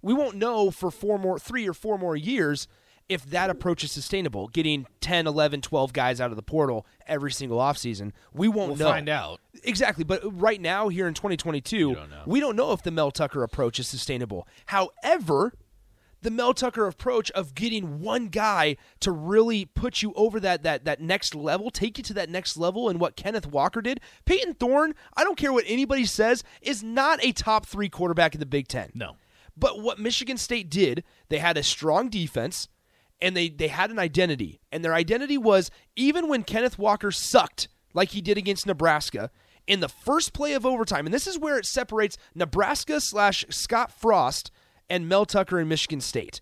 We 0.00 0.14
won't 0.14 0.36
know 0.36 0.70
for 0.70 0.90
four 0.90 1.18
more, 1.18 1.38
three 1.38 1.68
or 1.68 1.74
four 1.74 1.98
more 1.98 2.16
years 2.16 2.68
if 3.08 3.24
that 3.30 3.50
approach 3.50 3.82
is 3.84 3.92
sustainable. 3.92 4.48
Getting 4.48 4.86
10, 5.00 5.26
11, 5.26 5.62
12 5.62 5.92
guys 5.92 6.20
out 6.20 6.30
of 6.30 6.36
the 6.36 6.42
portal 6.42 6.86
every 7.06 7.32
single 7.32 7.58
offseason. 7.58 8.12
We 8.32 8.48
won't 8.48 8.70
We'll 8.70 8.78
know. 8.78 8.90
find 8.90 9.08
out. 9.08 9.40
Exactly, 9.64 10.04
but 10.04 10.20
right 10.38 10.60
now 10.60 10.88
here 10.88 11.08
in 11.08 11.14
2022, 11.14 11.94
don't 11.94 12.10
we 12.26 12.40
don't 12.40 12.56
know 12.56 12.72
if 12.72 12.82
the 12.82 12.90
Mel 12.90 13.10
Tucker 13.10 13.42
approach 13.42 13.78
is 13.78 13.88
sustainable. 13.88 14.46
However, 14.66 15.54
the 16.26 16.30
Mel 16.32 16.52
Tucker 16.52 16.88
approach 16.88 17.30
of 17.30 17.54
getting 17.54 18.00
one 18.00 18.26
guy 18.26 18.76
to 18.98 19.12
really 19.12 19.64
put 19.64 20.02
you 20.02 20.12
over 20.16 20.40
that 20.40 20.64
that 20.64 20.84
that 20.84 21.00
next 21.00 21.36
level, 21.36 21.70
take 21.70 21.98
you 21.98 22.02
to 22.02 22.14
that 22.14 22.28
next 22.28 22.56
level, 22.56 22.88
and 22.88 22.98
what 22.98 23.14
Kenneth 23.14 23.46
Walker 23.46 23.80
did. 23.80 24.00
Payton 24.24 24.54
Thorne, 24.54 24.96
I 25.16 25.22
don't 25.22 25.38
care 25.38 25.52
what 25.52 25.62
anybody 25.68 26.04
says, 26.04 26.42
is 26.60 26.82
not 26.82 27.24
a 27.24 27.30
top 27.30 27.64
three 27.64 27.88
quarterback 27.88 28.34
in 28.34 28.40
the 28.40 28.44
Big 28.44 28.66
Ten. 28.66 28.90
No. 28.92 29.14
But 29.56 29.80
what 29.80 30.00
Michigan 30.00 30.36
State 30.36 30.68
did, 30.68 31.04
they 31.28 31.38
had 31.38 31.56
a 31.56 31.62
strong 31.62 32.08
defense 32.08 32.66
and 33.22 33.36
they, 33.36 33.48
they 33.48 33.68
had 33.68 33.92
an 33.92 34.00
identity. 34.00 34.60
And 34.72 34.84
their 34.84 34.94
identity 34.94 35.38
was 35.38 35.70
even 35.94 36.26
when 36.26 36.42
Kenneth 36.42 36.76
Walker 36.76 37.12
sucked, 37.12 37.68
like 37.94 38.10
he 38.10 38.20
did 38.20 38.36
against 38.36 38.66
Nebraska, 38.66 39.30
in 39.68 39.78
the 39.78 39.88
first 39.88 40.32
play 40.32 40.54
of 40.54 40.66
overtime, 40.66 41.06
and 41.06 41.14
this 41.14 41.28
is 41.28 41.38
where 41.38 41.56
it 41.56 41.66
separates 41.66 42.18
Nebraska 42.34 43.00
slash 43.00 43.44
Scott 43.48 43.92
Frost 43.92 44.50
and 44.88 45.08
Mel 45.08 45.24
Tucker 45.26 45.58
in 45.60 45.68
Michigan 45.68 46.00
State. 46.00 46.40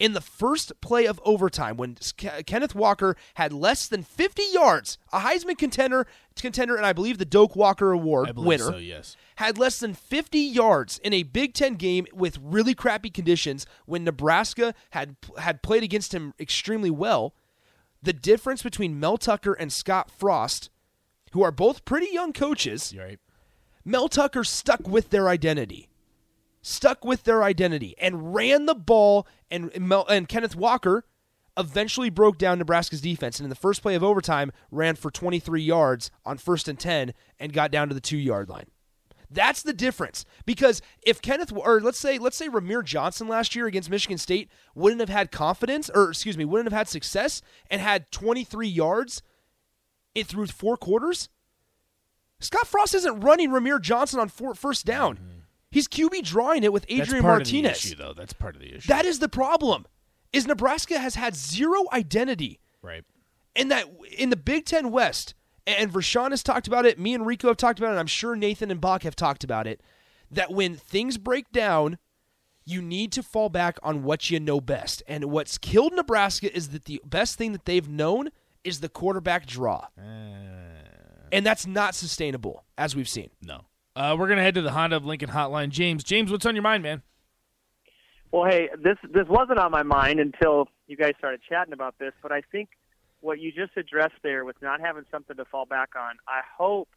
In 0.00 0.12
the 0.12 0.20
first 0.20 0.72
play 0.80 1.06
of 1.06 1.20
overtime, 1.24 1.76
when 1.76 1.94
Ke- 1.94 2.44
Kenneth 2.46 2.74
Walker 2.74 3.16
had 3.34 3.52
less 3.52 3.86
than 3.86 4.02
50 4.02 4.42
yards, 4.52 4.98
a 5.12 5.20
Heisman 5.20 5.56
contender, 5.56 6.08
contender, 6.34 6.74
and 6.74 6.84
I 6.84 6.92
believe 6.92 7.18
the 7.18 7.24
Doak 7.24 7.54
Walker 7.54 7.92
Award 7.92 8.36
winner, 8.36 8.64
so. 8.72 8.76
Yes. 8.76 9.16
had 9.36 9.56
less 9.56 9.78
than 9.78 9.94
50 9.94 10.36
yards 10.40 10.98
in 10.98 11.12
a 11.12 11.22
Big 11.22 11.54
Ten 11.54 11.74
game 11.74 12.06
with 12.12 12.40
really 12.42 12.74
crappy 12.74 13.08
conditions 13.08 13.66
when 13.86 14.02
Nebraska 14.02 14.74
had 14.90 15.14
had 15.38 15.62
played 15.62 15.84
against 15.84 16.12
him 16.12 16.34
extremely 16.40 16.90
well. 16.90 17.32
The 18.02 18.12
difference 18.12 18.64
between 18.64 18.98
Mel 18.98 19.16
Tucker 19.16 19.52
and 19.52 19.72
Scott 19.72 20.10
Frost, 20.10 20.70
who 21.32 21.42
are 21.44 21.52
both 21.52 21.84
pretty 21.84 22.12
young 22.12 22.32
coaches, 22.32 22.92
right. 22.98 23.20
Mel 23.84 24.08
Tucker 24.08 24.42
stuck 24.42 24.88
with 24.88 25.10
their 25.10 25.28
identity. 25.28 25.88
Stuck 26.66 27.04
with 27.04 27.24
their 27.24 27.42
identity 27.42 27.94
and 27.98 28.34
ran 28.34 28.64
the 28.64 28.74
ball 28.74 29.26
and 29.50 29.70
and 30.08 30.26
Kenneth 30.26 30.56
Walker 30.56 31.04
eventually 31.58 32.08
broke 32.08 32.38
down 32.38 32.58
Nebraska's 32.58 33.02
defense 33.02 33.38
and 33.38 33.44
in 33.44 33.50
the 33.50 33.54
first 33.54 33.82
play 33.82 33.94
of 33.94 34.02
overtime 34.02 34.50
ran 34.70 34.96
for 34.96 35.10
23 35.10 35.60
yards 35.60 36.10
on 36.24 36.38
first 36.38 36.66
and 36.66 36.80
10 36.80 37.12
and 37.38 37.52
got 37.52 37.70
down 37.70 37.88
to 37.88 37.94
the 37.94 38.00
2-yard 38.00 38.48
line. 38.48 38.64
That's 39.30 39.62
the 39.62 39.74
difference 39.74 40.24
because 40.46 40.80
if 41.02 41.20
Kenneth 41.20 41.52
or 41.54 41.82
let's 41.82 41.98
say 41.98 42.16
let's 42.16 42.38
say 42.38 42.48
Rahmir 42.48 42.82
Johnson 42.82 43.28
last 43.28 43.54
year 43.54 43.66
against 43.66 43.90
Michigan 43.90 44.16
State 44.16 44.48
wouldn't 44.74 45.00
have 45.00 45.10
had 45.10 45.30
confidence 45.30 45.90
or 45.94 46.08
excuse 46.08 46.38
me 46.38 46.46
wouldn't 46.46 46.72
have 46.72 46.78
had 46.78 46.88
success 46.88 47.42
and 47.70 47.82
had 47.82 48.10
23 48.10 48.66
yards 48.66 49.20
it 50.14 50.26
through 50.26 50.46
four 50.46 50.78
quarters 50.78 51.28
Scott 52.40 52.66
Frost 52.66 52.94
isn't 52.94 53.20
running 53.20 53.50
Rahmir 53.50 53.80
Johnson 53.80 54.20
on 54.20 54.28
four, 54.28 54.54
first 54.54 54.84
down. 54.84 55.16
Mm-hmm. 55.16 55.33
He's 55.74 55.88
QB 55.88 56.22
drawing 56.22 56.62
it 56.62 56.72
with. 56.72 56.86
That's 56.88 57.00
Adrian 57.00 57.22
part 57.24 57.40
Martinez. 57.40 57.78
of 57.78 57.82
the 57.82 57.88
issue, 57.88 57.96
though. 57.96 58.12
That's 58.12 58.32
part 58.32 58.54
of 58.54 58.62
the 58.62 58.76
issue. 58.76 58.86
That 58.86 59.04
is 59.04 59.18
the 59.18 59.28
problem. 59.28 59.86
Is 60.32 60.46
Nebraska 60.46 61.00
has 61.00 61.16
had 61.16 61.34
zero 61.34 61.82
identity 61.92 62.60
right. 62.80 63.02
And 63.56 63.72
that 63.72 63.86
in 64.16 64.30
the 64.30 64.36
Big 64.36 64.66
Ten 64.66 64.92
West, 64.92 65.34
and 65.66 65.92
Rashawn 65.92 66.30
has 66.30 66.44
talked 66.44 66.68
about 66.68 66.86
it. 66.86 66.96
Me 66.96 67.12
and 67.12 67.26
Rico 67.26 67.48
have 67.48 67.56
talked 67.56 67.80
about 67.80 67.88
it. 67.88 67.92
And 67.92 67.98
I'm 67.98 68.06
sure 68.06 68.36
Nathan 68.36 68.70
and 68.70 68.80
Bach 68.80 69.02
have 69.02 69.16
talked 69.16 69.42
about 69.42 69.66
it. 69.66 69.80
That 70.30 70.52
when 70.52 70.76
things 70.76 71.18
break 71.18 71.50
down, 71.50 71.98
you 72.64 72.80
need 72.80 73.10
to 73.12 73.22
fall 73.24 73.48
back 73.48 73.76
on 73.82 74.04
what 74.04 74.30
you 74.30 74.38
know 74.38 74.60
best. 74.60 75.02
And 75.08 75.24
what's 75.24 75.58
killed 75.58 75.92
Nebraska 75.92 76.54
is 76.54 76.68
that 76.68 76.84
the 76.84 77.02
best 77.04 77.36
thing 77.36 77.50
that 77.50 77.64
they've 77.64 77.88
known 77.88 78.28
is 78.62 78.78
the 78.78 78.88
quarterback 78.88 79.44
draw. 79.46 79.86
Ah. 79.98 80.02
and 81.32 81.44
that's 81.44 81.66
not 81.66 81.96
sustainable, 81.96 82.64
as 82.78 82.94
we've 82.94 83.08
seen. 83.08 83.30
No. 83.42 83.62
Uh, 83.96 84.16
we're 84.18 84.28
gonna 84.28 84.42
head 84.42 84.54
to 84.54 84.62
the 84.62 84.72
Honda 84.72 84.96
of 84.96 85.04
Lincoln 85.04 85.30
hotline. 85.30 85.68
James, 85.68 86.02
James, 86.02 86.30
what's 86.30 86.44
on 86.46 86.54
your 86.54 86.62
mind, 86.62 86.82
man? 86.82 87.02
Well, 88.32 88.50
hey, 88.50 88.68
this 88.82 88.96
this 89.12 89.28
wasn't 89.28 89.58
on 89.58 89.70
my 89.70 89.84
mind 89.84 90.18
until 90.18 90.66
you 90.88 90.96
guys 90.96 91.12
started 91.18 91.40
chatting 91.48 91.72
about 91.72 91.94
this, 91.98 92.12
but 92.20 92.32
I 92.32 92.42
think 92.50 92.70
what 93.20 93.38
you 93.38 93.52
just 93.52 93.76
addressed 93.76 94.20
there 94.22 94.44
with 94.44 94.60
not 94.60 94.80
having 94.80 95.04
something 95.10 95.36
to 95.36 95.44
fall 95.44 95.64
back 95.64 95.90
on, 95.96 96.16
I 96.26 96.40
hope 96.58 96.88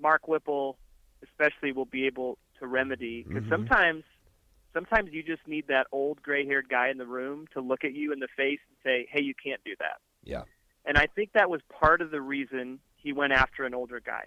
Mark 0.00 0.28
Whipple 0.28 0.78
especially 1.22 1.72
will 1.72 1.86
be 1.86 2.06
able 2.06 2.38
to 2.60 2.66
remedy 2.66 3.24
because 3.26 3.42
sometimes 3.50 4.04
sometimes 4.72 5.10
you 5.12 5.24
just 5.24 5.46
need 5.48 5.66
that 5.68 5.88
old 5.90 6.22
gray-haired 6.22 6.68
guy 6.68 6.90
in 6.90 6.98
the 6.98 7.06
room 7.06 7.46
to 7.54 7.60
look 7.60 7.82
at 7.82 7.94
you 7.94 8.12
in 8.12 8.20
the 8.20 8.28
face 8.36 8.60
and 8.68 8.76
say, 8.84 9.08
"Hey, 9.10 9.22
you 9.22 9.34
can't 9.34 9.62
do 9.64 9.74
that." 9.80 9.98
Yeah. 10.22 10.44
And 10.84 10.96
I 10.96 11.06
think 11.06 11.32
that 11.32 11.50
was 11.50 11.60
part 11.68 12.00
of 12.00 12.12
the 12.12 12.20
reason 12.20 12.78
he 12.96 13.12
went 13.12 13.32
after 13.32 13.64
an 13.64 13.74
older 13.74 13.98
guy. 13.98 14.26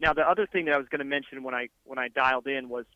Now, 0.00 0.12
the 0.12 0.22
other 0.22 0.46
thing 0.46 0.66
that 0.66 0.74
I 0.74 0.78
was 0.78 0.88
going 0.88 1.00
to 1.00 1.04
mention 1.04 1.42
when 1.42 1.54
I 1.54 1.68
when 1.84 1.98
I 1.98 2.08
dialed 2.08 2.46
in 2.46 2.68
was 2.68 2.86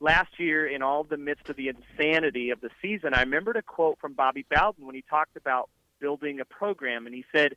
last 0.00 0.38
year, 0.38 0.66
in 0.66 0.82
all 0.82 1.04
the 1.04 1.16
midst 1.16 1.48
of 1.48 1.56
the 1.56 1.68
insanity 1.68 2.50
of 2.50 2.60
the 2.60 2.70
season, 2.82 3.14
I 3.14 3.20
remembered 3.20 3.56
a 3.56 3.62
quote 3.62 3.98
from 4.00 4.14
Bobby 4.14 4.44
Bowden 4.50 4.86
when 4.86 4.94
he 4.94 5.04
talked 5.08 5.36
about 5.36 5.70
building 6.00 6.40
a 6.40 6.44
program, 6.44 7.06
and 7.06 7.14
he 7.14 7.24
said, 7.32 7.54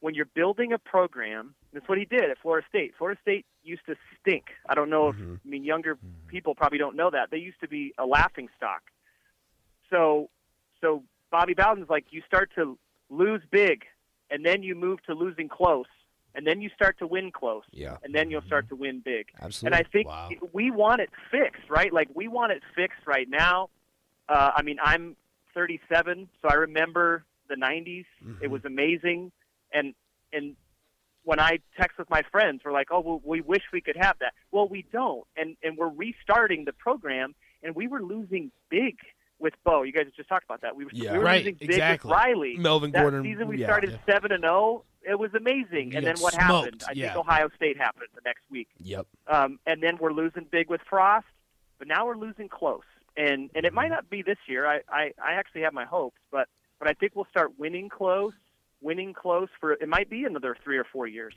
"When 0.00 0.14
you're 0.14 0.26
building 0.26 0.72
a 0.72 0.78
program, 0.78 1.54
that's 1.72 1.88
what 1.88 1.98
he 1.98 2.04
did 2.04 2.30
at 2.30 2.38
Florida 2.38 2.66
State. 2.68 2.94
Florida 2.96 3.20
State 3.20 3.44
used 3.64 3.84
to 3.86 3.96
stink. 4.20 4.44
I 4.68 4.74
don't 4.74 4.90
know 4.90 5.08
if 5.08 5.16
mm-hmm. 5.16 5.34
I 5.44 5.48
mean 5.48 5.64
younger 5.64 5.96
mm-hmm. 5.96 6.28
people 6.28 6.54
probably 6.54 6.78
don't 6.78 6.96
know 6.96 7.10
that 7.10 7.30
they 7.30 7.38
used 7.38 7.60
to 7.60 7.68
be 7.68 7.92
a 7.98 8.06
laughing 8.06 8.48
stock. 8.56 8.82
So, 9.90 10.30
so 10.80 11.02
Bobby 11.30 11.54
Bowden's 11.54 11.90
like 11.90 12.06
you 12.10 12.22
start 12.26 12.50
to 12.54 12.78
lose 13.10 13.42
big, 13.50 13.84
and 14.30 14.46
then 14.46 14.62
you 14.62 14.74
move 14.74 15.02
to 15.04 15.14
losing 15.14 15.48
close, 15.48 15.86
and 16.34 16.46
then 16.46 16.60
you 16.60 16.68
start 16.74 16.98
to 16.98 17.06
win 17.06 17.30
close, 17.30 17.64
Yeah. 17.70 17.96
and 18.02 18.14
then 18.14 18.30
you'll 18.30 18.42
start 18.42 18.68
to 18.70 18.76
win 18.76 19.00
big. 19.00 19.28
Absolutely. 19.40 19.78
And 19.78 19.86
I 19.86 19.88
think 19.90 20.08
Wow. 20.08 20.30
we 20.52 20.70
want 20.70 21.00
it 21.00 21.10
fixed, 21.30 21.68
right? 21.70 21.92
Like 21.92 22.08
we 22.14 22.28
want 22.28 22.52
it 22.52 22.62
fixed 22.74 23.06
right 23.06 23.28
now. 23.28 23.70
Uh, 24.28 24.50
I 24.56 24.62
mean, 24.62 24.78
I'm 24.82 25.16
37, 25.54 26.28
so 26.42 26.48
I 26.48 26.54
remember 26.54 27.24
the 27.48 27.56
90s. 27.56 28.06
It 28.40 28.48
was 28.50 28.64
amazing, 28.64 29.32
and 29.72 29.94
and 30.32 30.56
when 31.22 31.38
I 31.40 31.60
text 31.78 31.96
with 31.96 32.10
my 32.10 32.22
friends, 32.32 32.62
we're 32.64 32.72
like, 32.72 32.88
"Oh, 32.90 33.00
well, 33.00 33.20
we 33.24 33.40
wish 33.40 33.62
we 33.72 33.80
could 33.80 33.96
have 33.96 34.18
that." 34.18 34.34
Well, 34.50 34.66
we 34.68 34.82
don't, 34.92 35.26
and 35.36 35.56
and 35.62 35.76
we're 35.78 35.88
restarting 35.88 36.64
the 36.64 36.72
program, 36.72 37.34
and 37.62 37.74
we 37.74 37.86
were 37.86 38.02
losing 38.02 38.50
big 38.68 38.96
with 39.38 39.54
Bo. 39.64 39.82
You 39.82 39.92
guys 39.92 40.06
just 40.16 40.28
talked 40.28 40.44
about 40.44 40.60
that. 40.62 40.76
We 40.76 40.84
were, 40.84 40.90
Yeah. 40.94 41.12
we 41.12 41.18
were 41.18 41.24
Right, 41.24 41.38
losing 41.44 41.54
big 41.56 41.70
exactly. 41.70 42.08
with 42.08 42.16
Riley. 42.16 42.56
Melvin 42.58 42.92
that 42.92 43.02
Gordon, 43.02 43.22
season 43.22 43.48
we 43.48 43.58
yeah. 43.58 43.66
started 43.66 43.98
seven 44.06 44.32
and 44.32 44.42
zero. 44.42 44.84
It 45.06 45.18
was 45.18 45.34
amazing, 45.34 45.92
You 45.92 45.98
and 45.98 46.06
then 46.06 46.16
what 46.20 46.32
smoked, 46.34 46.40
happened? 46.40 46.84
I 46.88 46.92
yeah. 46.92 47.08
think 47.12 47.18
Ohio 47.18 47.50
State 47.56 47.76
happened 47.76 48.08
the 48.14 48.22
next 48.24 48.42
week 48.50 48.68
Yep. 48.78 49.06
um, 49.26 49.58
and 49.66 49.82
then 49.82 49.98
we're 50.00 50.12
losing 50.12 50.44
big 50.50 50.70
with 50.70 50.80
Frost. 50.88 51.26
But 51.78 51.88
now 51.88 52.06
we're 52.06 52.16
losing 52.16 52.48
close, 52.48 52.84
and 53.16 53.50
and 53.54 53.66
it 53.66 53.72
might 53.74 53.86
Mm-hmm. 53.86 53.94
not 53.94 54.08
be 54.10 54.22
this 54.22 54.38
year. 54.46 54.66
I, 54.66 54.80
I 54.88 55.12
I 55.22 55.32
actually 55.34 55.62
have 55.62 55.74
my 55.74 55.84
hopes, 55.84 56.20
but 56.30 56.48
but 56.78 56.88
I 56.88 56.92
think 56.94 57.12
we'll 57.16 57.26
start 57.30 57.58
winning 57.58 57.88
close, 57.88 58.32
winning 58.80 59.12
close 59.12 59.48
for 59.60 59.72
it 59.72 59.88
might 59.88 60.08
be 60.08 60.24
another 60.24 60.56
three 60.62 60.78
or 60.78 60.84
four 60.84 61.06
years 61.08 61.34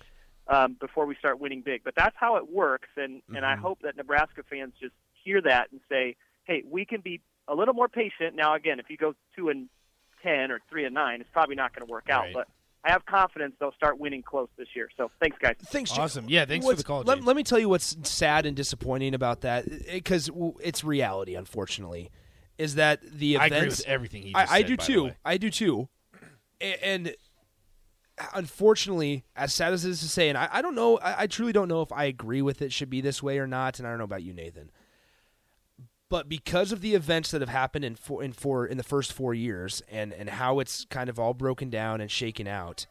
um, 0.47 0.77
before 0.79 1.05
we 1.07 1.15
start 1.15 1.39
winning 1.39 1.61
big. 1.61 1.83
But 1.83 1.95
that's 1.97 2.15
how 2.17 2.35
it 2.37 2.49
works, 2.49 2.87
and 2.95 3.21
and 3.29 3.37
Mm-hmm. 3.37 3.45
I 3.45 3.55
hope 3.55 3.79
that 3.81 3.97
Nebraska 3.97 4.43
fans 4.49 4.73
just 4.79 4.93
hear 5.23 5.41
that 5.41 5.71
and 5.71 5.81
say, 5.89 6.15
hey, 6.45 6.63
we 6.69 6.85
can 6.85 7.01
be 7.01 7.19
a 7.47 7.55
little 7.55 7.73
more 7.73 7.87
patient. 7.87 8.35
Now 8.35 8.55
again, 8.55 8.79
if 8.79 8.89
you 8.89 8.97
go 8.97 9.13
two 9.35 9.49
and 9.49 9.69
ten 10.23 10.51
or 10.51 10.59
three 10.69 10.85
and 10.85 10.93
nine, 10.93 11.21
it's 11.21 11.29
probably 11.31 11.55
not 11.55 11.73
going 11.75 11.85
to 11.87 11.91
work 11.91 12.09
out, 12.09 12.23
Right. 12.25 12.33
but. 12.33 12.47
I 12.83 12.91
have 12.91 13.05
confidence 13.05 13.53
they'll 13.59 13.73
start 13.73 13.99
winning 13.99 14.21
close 14.23 14.47
this 14.55 14.67
year. 14.73 14.87
So 14.95 15.11
thanks, 15.19 15.35
guys. 15.41 15.55
Thanks, 15.65 15.91
Jim. 15.91 16.03
Awesome. 16.03 16.25
Yeah, 16.29 16.45
thanks 16.45 16.65
for 16.65 16.73
the 16.73 16.83
call, 16.83 17.01
Let, 17.01 17.15
James. 17.15 17.27
let 17.27 17.35
me 17.35 17.43
tell 17.43 17.59
you 17.59 17.67
what's 17.67 17.97
sad 18.03 18.45
and 18.45 18.55
disappointing 18.55 19.13
about 19.13 19.41
that, 19.41 19.65
eh, 19.67 19.95
because 19.95 20.29
it's 20.63 20.85
reality. 20.85 21.35
Unfortunately, 21.35 22.11
is 22.57 22.75
that 22.75 23.01
the 23.01 23.37
I 23.39 23.47
agree 23.47 23.65
with 23.67 23.83
everything 23.87 24.21
he 24.23 24.31
just 24.31 24.51
I, 24.51 24.57
I 24.57 24.61
do 24.61 24.77
by 24.77 24.83
the 24.85 24.93
too. 24.93 25.03
way. 25.05 25.15
I 25.25 25.37
do 25.37 25.49
too. 25.49 25.89
A- 26.61 26.85
And 26.85 27.15
unfortunately, 28.33 29.25
as 29.35 29.53
sad 29.53 29.73
as 29.73 29.85
it 29.85 29.89
is 29.89 29.99
to 30.01 30.07
say, 30.07 30.29
and 30.29 30.37
I, 30.37 30.47
I 30.51 30.61
don't 30.61 30.75
know, 30.75 30.97
I, 30.99 31.23
I 31.23 31.27
truly 31.27 31.51
don't 31.51 31.67
know 31.67 31.81
if 31.81 31.91
I 31.91 32.05
agree 32.05 32.41
with 32.41 32.61
it 32.61 32.71
should 32.71 32.89
be 32.89 33.01
this 33.01 33.21
way 33.21 33.37
or 33.39 33.47
not. 33.47 33.79
And 33.79 33.87
I 33.87 33.91
don't 33.91 33.97
know 33.99 34.05
about 34.05 34.23
you, 34.23 34.33
Nathan. 34.33 34.71
But 36.09 36.29
because 36.29 36.71
of 36.71 36.79
the 36.81 36.95
events 36.95 37.31
that 37.31 37.41
have 37.41 37.49
happened 37.49 37.83
in 37.83 37.95
four, 37.95 38.23
in 38.23 38.31
four 38.31 38.65
in 38.65 38.77
the 38.77 38.83
first 38.83 39.11
four 39.11 39.33
years, 39.33 39.81
and 39.91 40.13
and 40.13 40.29
how 40.29 40.59
it's 40.59 40.85
kind 40.89 41.09
of 41.09 41.19
all 41.19 41.33
broken 41.33 41.69
down 41.69 41.99
and 41.99 42.09
shaken 42.09 42.47
out, 42.47 42.85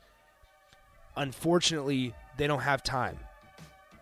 unfortunately, 1.16 2.14
they 2.36 2.46
don't 2.46 2.60
have 2.60 2.82
time. 2.82 3.18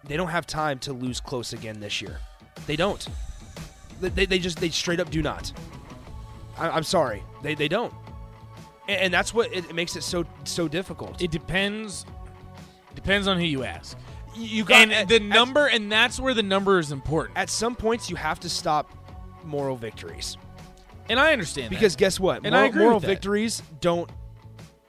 They 0.05 0.17
don't 0.17 0.29
have 0.29 0.47
time 0.47 0.79
to 0.81 0.93
lose 0.93 1.21
close 1.21 1.53
again 1.53 1.81
this 1.81 2.03
year. 2.03 2.19
They 2.67 2.77
don't. 2.77 3.07
They, 4.01 4.27
they, 4.27 4.39
just 4.39 4.59
they 4.59 4.69
straight 4.69 5.01
up 5.01 5.11
do 5.11 5.23
not. 5.23 5.53
I, 6.59 6.69
I'm 6.71 6.83
sorry, 6.83 7.23
they 7.43 7.55
they 7.55 7.69
don't, 7.69 7.95
and, 8.89 9.01
and 9.03 9.15
that's 9.15 9.33
what 9.33 9.53
it, 9.53 9.71
it 9.71 9.75
makes 9.75 9.95
it 9.97 10.03
so 10.03 10.25
so 10.43 10.67
difficult. 10.69 11.23
It 11.23 11.31
depends. 11.31 12.05
Depends 12.97 13.27
on 13.29 13.39
who 13.39 13.45
you 13.45 13.65
ask. 13.65 13.97
you 14.37 14.65
got 14.65 14.83
And 14.83 14.93
at- 14.93 15.09
the 15.09 15.17
at- 15.17 15.23
number, 15.23 15.67
and 15.67 15.91
that's 15.91 16.19
where 16.21 16.35
the 16.35 16.43
number 16.43 16.79
is 16.79 16.91
important. 16.93 17.37
At, 17.39 17.49
some 17.51 17.75
points, 17.77 18.09
you 18.11 18.17
have 18.17 18.39
to 18.41 18.49
stop 18.49 18.89
moral 19.45 19.77
victories 19.77 20.37
And 21.09 21.19
I 21.21 21.33
understand 21.33 21.67
that. 21.67 21.71
because 21.77 21.97
guess 21.97 22.19
what? 22.19 22.37
And 22.45 22.53
moral, 22.53 22.61
I 22.65 22.67
agree 22.67 22.83
moral 22.83 22.97
with 22.97 23.03
that. 23.03 23.09
victories 23.09 23.63
don't 23.81 24.11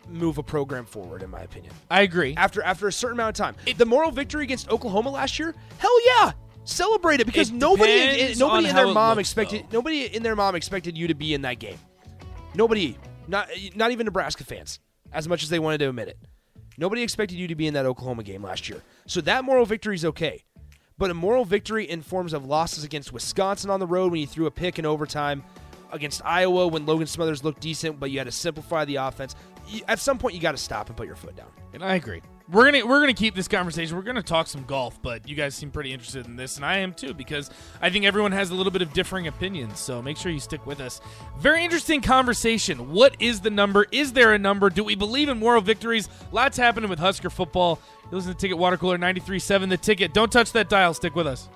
move 0.08 0.38
a 0.38 0.44
program 0.44 0.86
forward, 0.86 1.24
in 1.24 1.30
my 1.30 1.42
opinion. 1.42 1.74
I 1.90 2.02
agree. 2.02 2.36
After 2.38 2.62
after 2.64 2.88
a 2.88 2.92
certain 2.92 3.18
amount 3.18 3.40
of 3.40 3.44
time, 3.44 3.56
the 3.78 3.86
moral 3.86 4.12
victory 4.12 4.44
against 4.44 4.70
Oklahoma 4.70 5.10
last 5.10 5.40
year, 5.40 5.56
hell 5.80 6.06
yeah, 6.06 6.34
celebrate 6.64 7.20
it 7.22 7.26
because 7.26 7.50
It 7.50 7.56
nobody 7.56 7.92
depends 8.18 8.40
nobody 8.40 8.66
on 8.66 8.70
in 8.70 8.76
how 8.76 8.82
their 8.84 8.92
it 8.92 8.94
mom 8.94 9.18
looks, 9.18 9.30
expected 9.30 9.62
though. 9.70 9.78
nobody 9.80 10.06
in 10.06 10.22
their 10.24 10.36
mom 10.36 10.56
expected 10.56 10.98
you 10.98 11.08
to 11.08 11.16
be 11.16 11.34
in 11.34 11.42
that 11.42 11.60
game. 11.60 11.78
Nobody, 12.54 12.98
not 13.28 13.50
not 13.76 13.92
even 13.92 14.06
Nebraska 14.06 14.44
fans, 14.44 14.80
as 15.12 15.28
much 15.28 15.44
as 15.44 15.50
they 15.50 15.60
wanted 15.60 15.80
to 15.80 15.90
admit 15.90 16.08
it. 16.08 16.18
Nobody 16.78 17.02
expected 17.02 17.38
you 17.38 17.48
to 17.48 17.56
be 17.56 17.68
in 17.68 17.74
that 17.74 17.86
Oklahoma 17.86 18.24
game 18.24 18.44
last 18.44 18.70
year. 18.70 18.82
So 19.08 19.22
that 19.22 19.44
moral 19.44 19.66
victory 19.66 19.96
is 19.96 20.06
okay. 20.06 20.44
But 20.98 21.12
a 21.12 21.14
moral 21.14 21.44
victory 21.44 21.90
in 21.90 22.02
forms 22.02 22.32
of 22.32 22.46
losses 22.46 22.84
against 22.84 23.12
Wisconsin 23.12 23.70
on 23.70 23.80
the 23.80 23.88
road 23.88 24.12
when 24.12 24.22
you 24.22 24.28
threw 24.28 24.46
a 24.46 24.52
pick 24.52 24.80
in 24.80 24.86
overtime, 24.86 25.44
against 25.92 26.24
Iowa 26.24 26.68
when 26.68 26.86
Logan 26.86 27.08
Smothers 27.08 27.44
looked 27.44 27.62
decent, 27.62 28.00
but 28.00 28.12
you 28.12 28.18
had 28.18 28.26
to 28.26 28.32
simplify 28.32 28.86
the 28.86 28.96
offense. 28.96 29.36
At 29.88 30.00
some 30.00 30.18
point, 30.18 30.36
you 30.36 30.42
got 30.42 30.52
to 30.52 30.58
stop 30.58 30.88
and 30.88 30.96
put 30.96 31.08
your 31.08 31.16
foot 31.16 31.36
down. 31.36 31.50
And 31.74 31.84
I 31.84 31.96
agree. 31.96 32.22
We're 32.52 32.66
gonna 32.66 32.86
we're 32.86 33.00
gonna 33.00 33.14
keep 33.14 33.34
this 33.34 33.48
conversation. 33.48 33.98
We're 33.98 34.04
gonna 34.04 34.22
talk 34.22 34.46
some 34.46 34.66
golf, 34.66 35.02
but 35.02 35.28
you 35.28 35.36
guys 35.36 35.56
seem 35.56 35.72
pretty 35.72 35.92
interested 35.92 36.28
in 36.28 36.36
this, 36.36 36.58
and 36.58 36.66
I 36.66 36.78
am 36.78 36.94
too 36.94 37.14
because 37.14 37.50
I 37.82 37.90
think 37.90 38.06
everyone 38.06 38.32
has 38.34 38.52
a 38.52 38.56
little 38.56 38.72
bit 38.72 38.84
of 38.84 38.94
differing 38.94 39.26
opinions. 39.26 39.80
So 39.80 40.00
make 40.00 40.16
sure 40.16 40.32
you 40.32 40.40
stick 40.40 40.64
with 40.68 40.80
us. 40.80 41.02
Very 41.40 41.64
interesting 41.64 42.02
conversation. 42.02 42.92
What 42.92 43.16
is 43.20 43.42
the 43.42 43.50
number? 43.50 43.88
Is 43.92 44.14
there 44.14 44.34
a 44.36 44.40
number? 44.40 44.70
Do 44.70 44.84
we 44.84 44.94
believe 44.94 45.28
in 45.28 45.40
moral 45.40 45.62
victories? 45.62 46.08
Lots 46.32 46.56
happening 46.56 46.88
with 46.88 47.00
Husker 47.00 47.32
football. 47.32 47.80
You 48.12 48.18
listen 48.18 48.34
to 48.34 48.38
Ticket 48.38 48.60
Water 48.60 48.78
Cooler 48.78 49.00
93.7 49.00 49.70
The 49.70 49.78
Ticket. 49.78 50.14
Don't 50.14 50.32
touch 50.32 50.52
that 50.52 50.70
dial. 50.70 50.94
Stick 50.94 51.16
with 51.16 51.26
us. 51.26 51.50